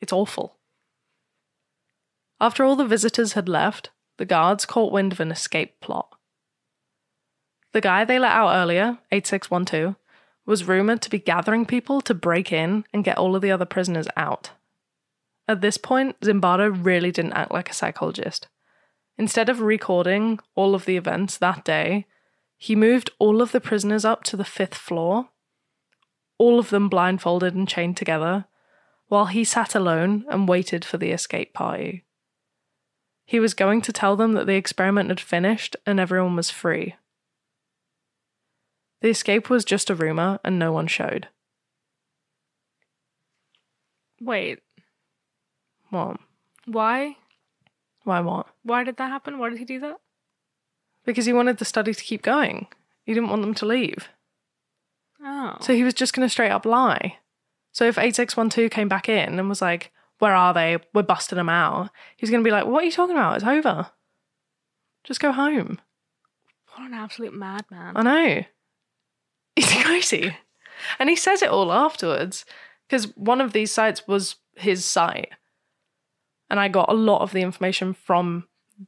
[0.00, 0.54] It's awful.
[2.40, 6.14] After all the visitors had left, the guards caught wind of an escape plot.
[7.72, 9.96] The guy they let out earlier, 8612,
[10.46, 13.64] was rumored to be gathering people to break in and get all of the other
[13.64, 14.50] prisoners out.
[15.46, 18.48] At this point, Zimbardo really didn't act like a psychologist.
[19.16, 22.06] Instead of recording all of the events that day,
[22.56, 25.28] he moved all of the prisoners up to the fifth floor,
[26.38, 28.46] all of them blindfolded and chained together,
[29.08, 32.04] while he sat alone and waited for the escape party.
[33.26, 36.96] He was going to tell them that the experiment had finished and everyone was free.
[39.00, 41.28] The escape was just a rumour and no one showed.
[44.20, 44.60] Wait,
[45.90, 46.18] What?
[46.66, 47.16] why?
[48.04, 48.46] Why what?
[48.62, 49.38] Why did that happen?
[49.38, 49.96] Why did he do that?
[51.04, 52.68] Because he wanted the study to keep going.
[53.04, 54.08] He didn't want them to leave.
[55.22, 55.56] Oh.
[55.60, 57.18] So he was just going to straight up lie.
[57.72, 60.78] So if 8612 came back in and was like, Where are they?
[60.94, 61.90] We're busting them out.
[62.16, 63.36] He's going to be like, What are you talking about?
[63.36, 63.90] It's over.
[65.02, 65.80] Just go home.
[66.74, 67.96] what an absolute madman.
[67.96, 68.44] I know.
[69.56, 70.36] He's crazy.
[70.98, 72.44] And he says it all afterwards
[72.86, 75.30] because one of these sites was his site.
[76.50, 78.46] And I got a lot of the information from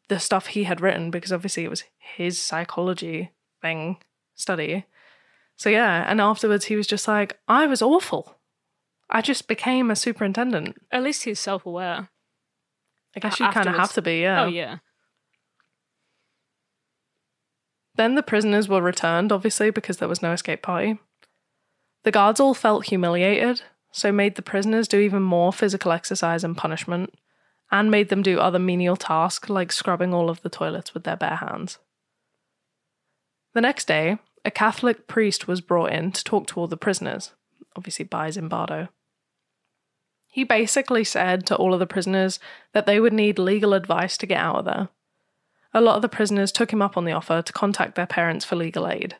[0.09, 3.99] the stuff he had written because obviously it was his psychology thing
[4.35, 4.85] study.
[5.57, 8.37] So yeah, and afterwards he was just like, I was awful.
[9.09, 10.77] I just became a superintendent.
[10.91, 12.11] At least he's self aware.
[13.15, 14.43] I guess you kind of have to be, yeah.
[14.43, 14.79] Oh, yeah.
[17.97, 20.99] Then the prisoners were returned, obviously, because there was no escape party.
[22.05, 26.57] The guards all felt humiliated, so made the prisoners do even more physical exercise and
[26.57, 27.15] punishment,
[27.71, 31.17] and made them do other menial tasks like scrubbing all of the toilets with their
[31.17, 31.79] bare hands.
[33.55, 37.33] The next day, a Catholic priest was brought in to talk to all the prisoners,
[37.75, 38.91] obviously by Zimbardo.
[40.29, 42.39] He basically said to all of the prisoners
[42.73, 44.89] that they would need legal advice to get out of there.
[45.75, 48.45] A lot of the prisoners took him up on the offer to contact their parents
[48.45, 49.17] for legal aid.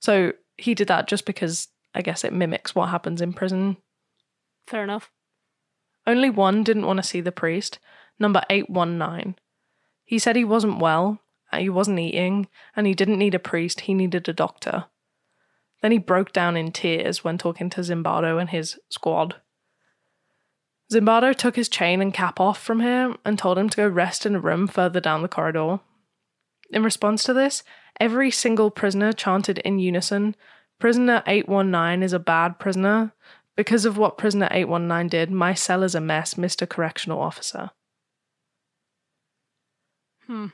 [0.00, 3.78] So he did that just because I guess it mimics what happens in prison.
[4.66, 5.10] Fair enough.
[6.06, 7.78] Only one didn't want to see the priest,
[8.18, 9.34] number 819.
[10.04, 11.20] He said he wasn't well
[11.52, 14.86] uh, he wasn't eating, and he didn't need a priest, he needed a doctor.
[15.82, 19.36] Then he broke down in tears when talking to Zimbardo and his squad.
[20.92, 24.24] Zimbardo took his chain and cap off from him and told him to go rest
[24.24, 25.80] in a room further down the corridor.
[26.70, 27.62] In response to this,
[27.98, 30.36] every single prisoner chanted in unison
[30.78, 33.12] Prisoner 819 is a bad prisoner.
[33.56, 36.68] Because of what prisoner 819 did, my cell is a mess, Mr.
[36.68, 37.70] Correctional Officer.
[40.26, 40.48] Hmm.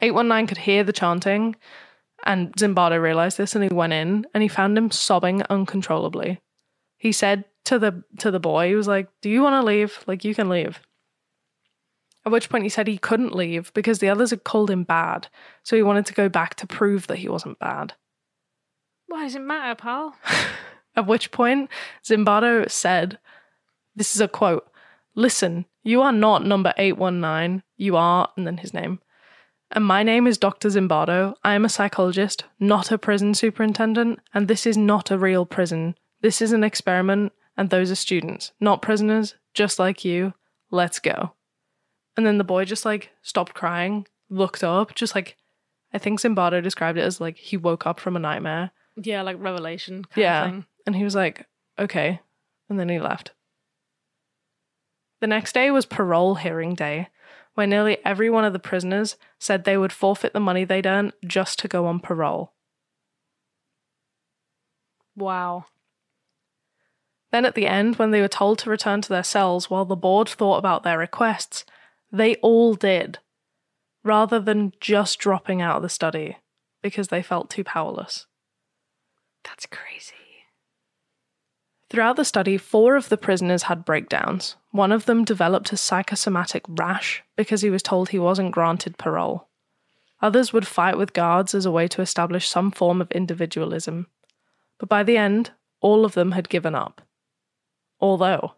[0.00, 1.56] 819 could hear the chanting,
[2.24, 6.40] and Zimbardo realized this and he went in and he found him sobbing uncontrollably.
[6.96, 10.02] He said to the to the boy, he was like, Do you want to leave?
[10.08, 10.80] Like you can leave.
[12.26, 15.28] At which point he said he couldn't leave because the others had called him bad,
[15.62, 17.94] so he wanted to go back to prove that he wasn't bad.
[19.06, 20.16] Why does it matter, pal?
[20.96, 21.70] At which point
[22.04, 23.20] Zimbardo said,
[23.94, 24.68] This is a quote
[25.14, 27.62] Listen, you are not number 819.
[27.76, 28.98] You are, and then his name.
[29.70, 30.68] And my name is Dr.
[30.68, 31.34] Zimbardo.
[31.44, 35.94] I am a psychologist, not a prison superintendent, and this is not a real prison.
[36.20, 40.34] This is an experiment, and those are students, not prisoners, just like you.
[40.70, 41.32] Let's go.
[42.16, 45.36] And then the boy just like stopped crying, looked up, just like
[45.92, 48.70] I think Zimbardo described it as like he woke up from a nightmare.
[48.96, 50.04] Yeah, like revelation.
[50.04, 50.44] Kind Yeah.
[50.44, 50.64] Of thing.
[50.86, 51.46] And he was like,
[51.78, 52.20] okay.
[52.68, 53.32] And then he left.
[55.20, 57.08] The next day was parole hearing day,
[57.54, 61.12] where nearly every one of the prisoners said they would forfeit the money they'd earned
[61.26, 62.52] just to go on parole.
[65.16, 65.66] Wow.
[67.32, 69.96] Then at the end, when they were told to return to their cells while the
[69.96, 71.64] board thought about their requests,
[72.10, 73.18] they all did,
[74.02, 76.38] rather than just dropping out of the study
[76.82, 78.26] because they felt too powerless.
[79.44, 80.14] That's crazy.
[81.88, 84.56] Throughout the study, four of the prisoners had breakdowns.
[84.70, 89.48] One of them developed a psychosomatic rash because he was told he wasn't granted parole.
[90.22, 94.06] Others would fight with guards as a way to establish some form of individualism.
[94.78, 95.50] But by the end,
[95.80, 97.02] all of them had given up.
[98.00, 98.54] Although,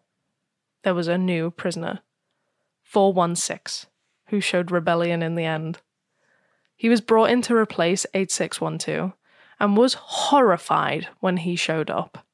[0.85, 2.01] there was a new prisoner,
[2.83, 3.89] 416,
[4.29, 5.81] who showed rebellion in the end.
[6.77, 9.13] He was brought in to replace 8612
[9.61, 12.27] and was horrified when he showed up.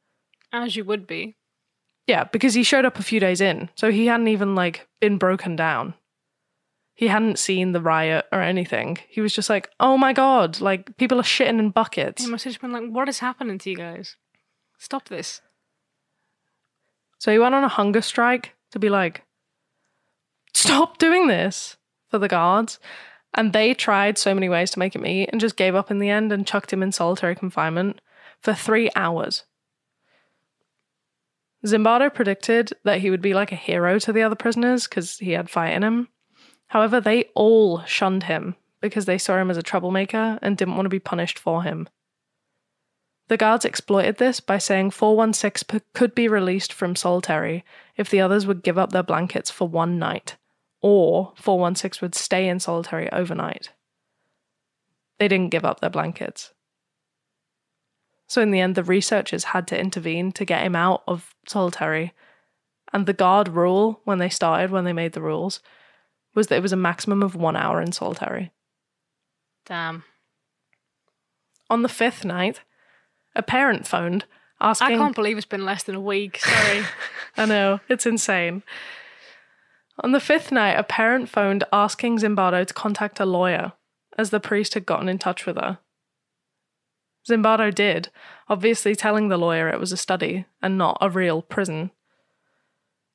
[0.53, 1.37] As you would be.
[2.07, 5.19] Yeah, because he showed up a few days in, so he hadn't even like been
[5.19, 5.93] broken down.
[6.95, 8.99] He hadn't seen the riot or anything.
[9.09, 12.45] He was just like, "Oh my god, like people are shitting in buckets." He must
[12.45, 14.17] have just been like, what is happening to you guys?
[14.79, 15.43] Stop this.
[17.19, 19.25] So he went on a hunger strike to be like,
[20.55, 21.77] "Stop doing this"
[22.09, 22.79] for the guards.
[23.35, 25.99] And they tried so many ways to make him eat and just gave up in
[25.99, 28.01] the end and chucked him in solitary confinement
[28.41, 29.45] for 3 hours.
[31.67, 35.33] Zimbardo predicted that he would be like a hero to the other prisoners because he
[35.33, 36.09] had fight in him.
[36.69, 40.87] However, they all shunned him because they saw him as a troublemaker and didn't want
[40.87, 41.89] to be punished for him.
[43.29, 47.65] The guards exploited this by saying 416 could be released from solitary
[47.97, 50.37] if the others would give up their blankets for one night,
[50.81, 53.71] or 416 would stay in solitary overnight.
[55.19, 56.53] They didn't give up their blankets.
[58.29, 62.13] So, in the end, the researchers had to intervene to get him out of solitary.
[62.93, 65.61] And the guard rule, when they started, when they made the rules,
[66.35, 68.53] was that it was a maximum of one hour in solitary.
[69.67, 70.05] Damn.
[71.69, 72.61] On the fifth night,
[73.39, 74.27] a parent phoned
[74.61, 74.89] asking.
[74.89, 76.39] I can't believe it's been less than a week.
[76.41, 76.85] Sorry.
[77.37, 78.63] I know, it's insane.
[80.01, 83.73] On the fifth night, a parent phoned asking Zimbardo to contact a lawyer,
[84.17, 85.79] as the priest had gotten in touch with her.
[87.29, 88.11] Zimbardo did,
[88.49, 91.91] obviously telling the lawyer it was a study and not a real prison.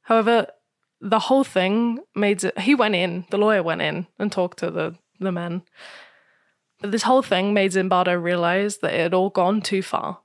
[0.03, 0.47] However,
[0.99, 4.69] the whole thing made it, he went in, the lawyer went in and talked to
[4.69, 5.63] the, the men.
[6.83, 10.19] This whole thing made Zimbardo realize that it had all gone too far.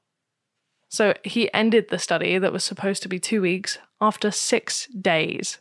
[0.88, 5.58] So he ended the study that was supposed to be two weeks after six days.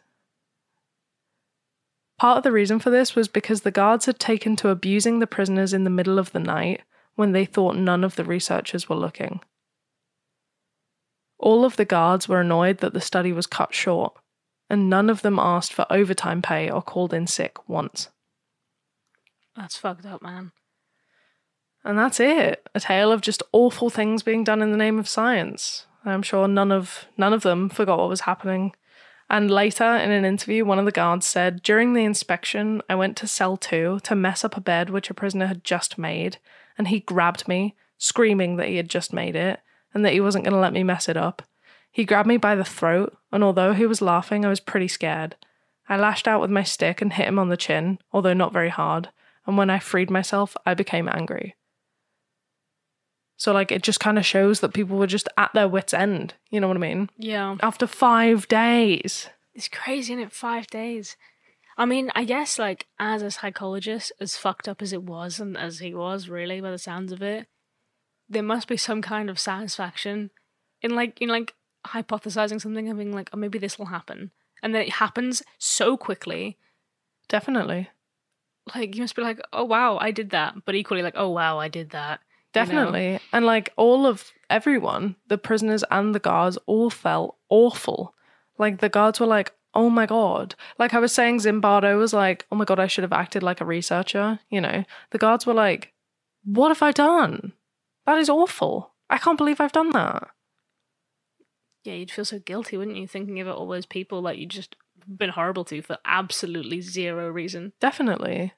[2.17, 5.27] Part of the reason for this was because the guards had taken to abusing the
[5.27, 6.81] prisoners in the middle of the night
[7.15, 9.41] when they thought none of the researchers were looking.
[11.37, 14.17] All of the guards were annoyed that the study was cut short,
[14.67, 18.09] and none of them asked for overtime pay or called in sick once.
[19.55, 20.51] That's fucked up, man.
[21.87, 22.67] And that's it.
[22.75, 25.85] A tale of just awful things being done in the name of science.
[26.03, 28.75] I'm sure none of none of them forgot what was happening.
[29.29, 33.15] And later in an interview, one of the guards said, During the inspection, I went
[33.17, 36.39] to cell two to mess up a bed which a prisoner had just made,
[36.77, 39.61] and he grabbed me, screaming that he had just made it,
[39.93, 41.41] and that he wasn't going to let me mess it up.
[41.89, 45.37] He grabbed me by the throat, and although he was laughing, I was pretty scared.
[45.87, 48.69] I lashed out with my stick and hit him on the chin, although not very
[48.69, 49.07] hard,
[49.45, 51.55] And when I freed myself, I became angry.
[53.39, 56.33] So, like, it just kind of shows that people were just at their wits' end.
[56.49, 57.09] You know what I mean?
[57.17, 57.55] Yeah.
[57.61, 59.29] After five days.
[59.53, 60.31] It's crazy, in it?
[60.31, 61.15] Five days.
[61.77, 65.55] I mean, I guess, like, as a psychologist, as fucked up as it was, and
[65.55, 67.45] as he was, really, by the sounds of it,
[68.27, 70.31] there must be some kind of satisfaction
[70.81, 71.53] in, like, in, like,
[71.85, 74.31] hypothesizing something and being like, oh, maybe this will happen.
[74.63, 76.57] And then it happens so quickly.
[77.27, 77.91] Definitely.
[78.73, 80.65] Like, you must be like, oh, wow, I did that.
[80.65, 82.21] But equally, like, oh, wow, I did that.
[82.55, 82.65] You know?
[82.65, 83.19] Definitely.
[83.31, 88.13] And like all of everyone, the prisoners and the guards all felt awful.
[88.57, 90.55] Like the guards were like, oh my God.
[90.79, 93.61] Like I was saying, Zimbardo was like, oh my God, I should have acted like
[93.61, 94.39] a researcher.
[94.49, 95.93] You know, the guards were like,
[96.43, 97.53] what have I done?
[98.05, 98.93] That is awful.
[99.09, 100.29] I can't believe I've done that.
[101.83, 104.75] Yeah, you'd feel so guilty, wouldn't you, thinking about all those people that you just
[105.07, 107.73] been horrible to for absolutely zero reason.
[107.79, 108.53] Definitely.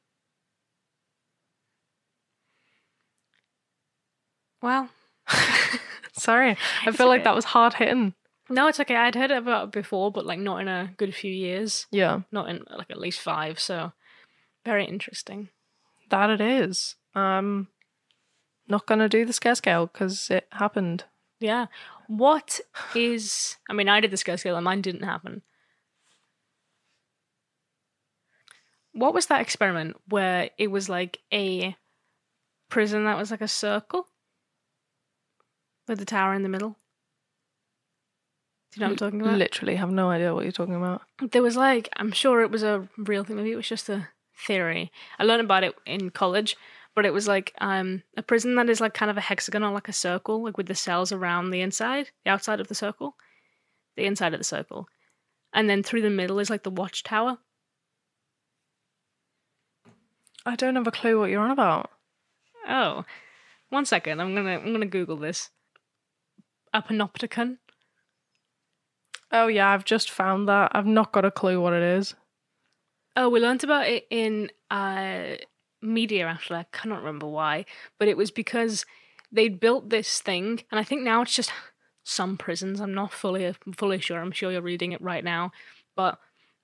[4.62, 4.90] Well,
[6.14, 6.58] Sorry.
[6.86, 8.14] I feel like that was hard hitting.
[8.50, 8.96] no, it's okay.
[8.96, 11.86] I'd heard about it before, but like not in a good few years.
[11.92, 13.60] Yeah, Not in like at least five.
[13.60, 13.94] So
[14.66, 15.50] very interesting.
[16.10, 16.96] that it is.
[17.16, 17.68] Um,
[18.68, 21.06] not gonna do the scare scale because it happened.
[21.40, 21.68] Yeah.
[22.08, 22.60] What
[22.96, 23.56] is?
[23.70, 25.42] I mean, I did the scale scale, and mine didn't happen.
[28.94, 31.76] What was that experiment where it was like a
[32.70, 34.08] prison that was like a circle
[35.90, 36.78] with the tower in the middle?
[38.72, 39.38] Do you know what I'm talking about?
[39.38, 41.02] Literally have no idea what you're talking about.
[41.32, 43.36] there was like I'm sure it was a real thing.
[43.36, 44.08] Maybe it was just a
[44.46, 44.92] theory.
[45.18, 46.56] I learned about it in college,
[46.96, 49.72] but it was like um a prison that is like kind of a hexagon or
[49.72, 53.16] like a circle, like with the cells around the inside, the outside of the circle,
[53.98, 54.88] the inside of the circle,
[55.52, 57.40] and then through the middle is like the watchtower.
[60.46, 61.90] I don't have a clue what you're on about.
[62.68, 63.04] Oh,
[63.70, 64.22] one second.
[64.22, 65.50] I'm gonna I'm gonna Google this.
[66.74, 67.58] A panopticon.
[69.32, 70.72] Oh yeah, I've just found that.
[70.74, 72.16] I've not got a clue what it is.
[73.16, 75.36] Oh, we learnt about it in uh,
[75.82, 76.60] media actually.
[76.60, 77.66] I cannot remember why,
[77.98, 78.86] but it was because
[79.32, 81.52] they'd built this thing, and I think now it's just
[82.04, 82.80] some prisons.
[82.80, 84.20] I'm not fully fully sure.
[84.20, 85.52] I'm sure you're reading it right now,
[85.96, 86.20] but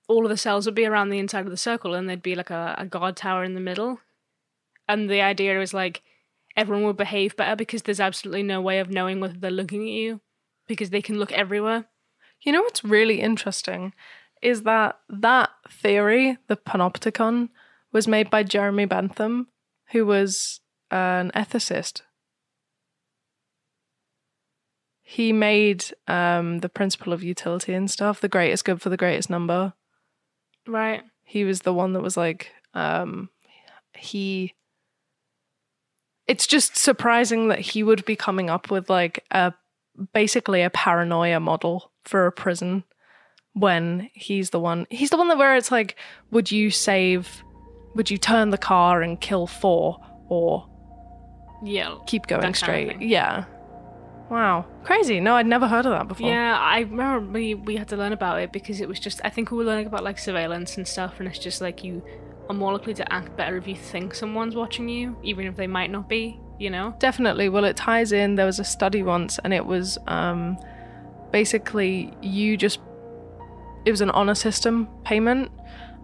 [0.08, 2.34] all of the cells would be around the inside of the circle, and there'd be
[2.34, 4.00] like a, a guard tower in the middle.
[4.88, 6.02] And the idea was like
[6.56, 9.88] everyone will behave better because there's absolutely no way of knowing whether they're looking at
[9.92, 10.20] you
[10.66, 11.86] because they can look everywhere.
[12.42, 13.92] You know what's really interesting
[14.42, 17.48] is that that theory, the panopticon,
[17.92, 19.48] was made by Jeremy Bentham,
[19.92, 22.02] who was an ethicist.
[25.02, 29.30] He made um, the principle of utility and stuff, the greatest good for the greatest
[29.30, 29.72] number.
[30.66, 31.02] Right.
[31.22, 33.30] He was the one that was like, um,
[33.96, 34.54] he.
[36.28, 39.52] It's just surprising that he would be coming up with like a
[40.12, 42.84] basically a paranoia model for a prison
[43.54, 45.96] when he's the one he's the one that where it's like
[46.30, 47.42] would you save
[47.94, 49.98] would you turn the car and kill four
[50.28, 50.68] or
[51.64, 51.94] Yeah.
[52.06, 53.44] keep going That kind of straight yeah.
[54.30, 54.66] Wow.
[54.84, 55.20] Crazy.
[55.20, 56.28] No i'd never heard of that before.
[56.28, 59.30] Yeah, I remember we, we had to learn about it because it was just I
[59.30, 62.02] think we were learning about like surveillance and stuff, and it's just like you
[62.48, 65.66] are more likely to act better if you think someone's watching you, even if they
[65.66, 66.40] might not be.
[66.58, 66.96] You know?
[66.98, 70.56] definitely well it ties in there was a study once and it was um
[71.30, 72.80] basically you just
[73.84, 75.50] it was an honor system payment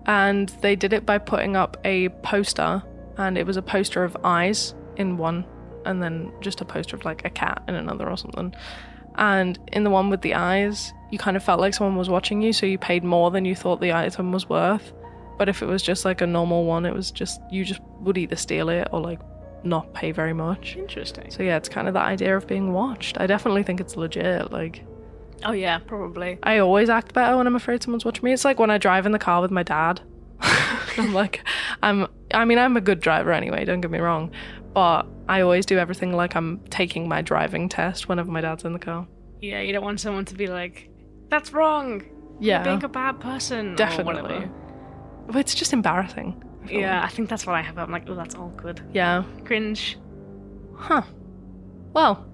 [0.04, 2.82] and they did it by putting up a poster
[3.16, 5.46] and it was a poster of eyes in one
[5.86, 8.54] and then just a poster of like a cat in another or something
[9.16, 12.42] and in the one with the eyes you kind of felt like someone was watching
[12.42, 14.92] you so you paid more than you thought the item was worth
[15.38, 18.18] but if it was just like a normal one it was just you just would
[18.18, 19.20] either steal it or like
[19.64, 21.30] not pay very much Interesting.
[21.30, 23.20] so yeah, it's kind of the idea of being watched.
[23.20, 24.50] I definitely think it's legit.
[24.50, 24.84] Like
[25.44, 26.38] Oh yeah, probably.
[26.42, 28.32] I always act better when I'm afraid someone's watching me.
[28.32, 30.00] It's like when I drive in the car with my dad.
[30.98, 31.46] I'm like
[31.82, 34.32] I'm I mean I'm a good driver anyway, don't get me wrong,
[34.74, 38.72] but I always do everything like I'm taking my driving test whenever my dad's in
[38.72, 39.06] the car.
[39.40, 40.88] Yeah, you don't want someone to be like,
[41.28, 42.02] "That's wrong.
[42.40, 42.58] Yeah.
[42.58, 44.48] You're being a bad person." or Definitely.
[45.26, 46.42] But it's just embarrassing.
[46.64, 47.10] I Yeah, like.
[47.10, 47.78] I think that's what I have.
[47.78, 48.80] I'm like, oh, that's awkward.
[48.92, 49.24] Yeah.
[49.44, 49.98] Cringe.
[50.76, 51.02] Huh.
[51.92, 52.26] Well,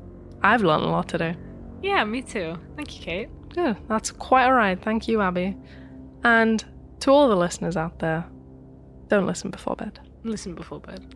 [0.42, 1.36] I've learned a lot today.
[1.82, 2.58] Yeah, me too.
[2.76, 3.28] Thank you, Kate.
[3.54, 3.76] Good.
[3.88, 4.80] That's quite all right.
[4.80, 5.56] Thank you, Abby.
[6.24, 6.64] And
[7.00, 8.24] to all the listeners out there,
[9.08, 10.00] don't listen before bed.
[10.24, 11.14] Listen before bed.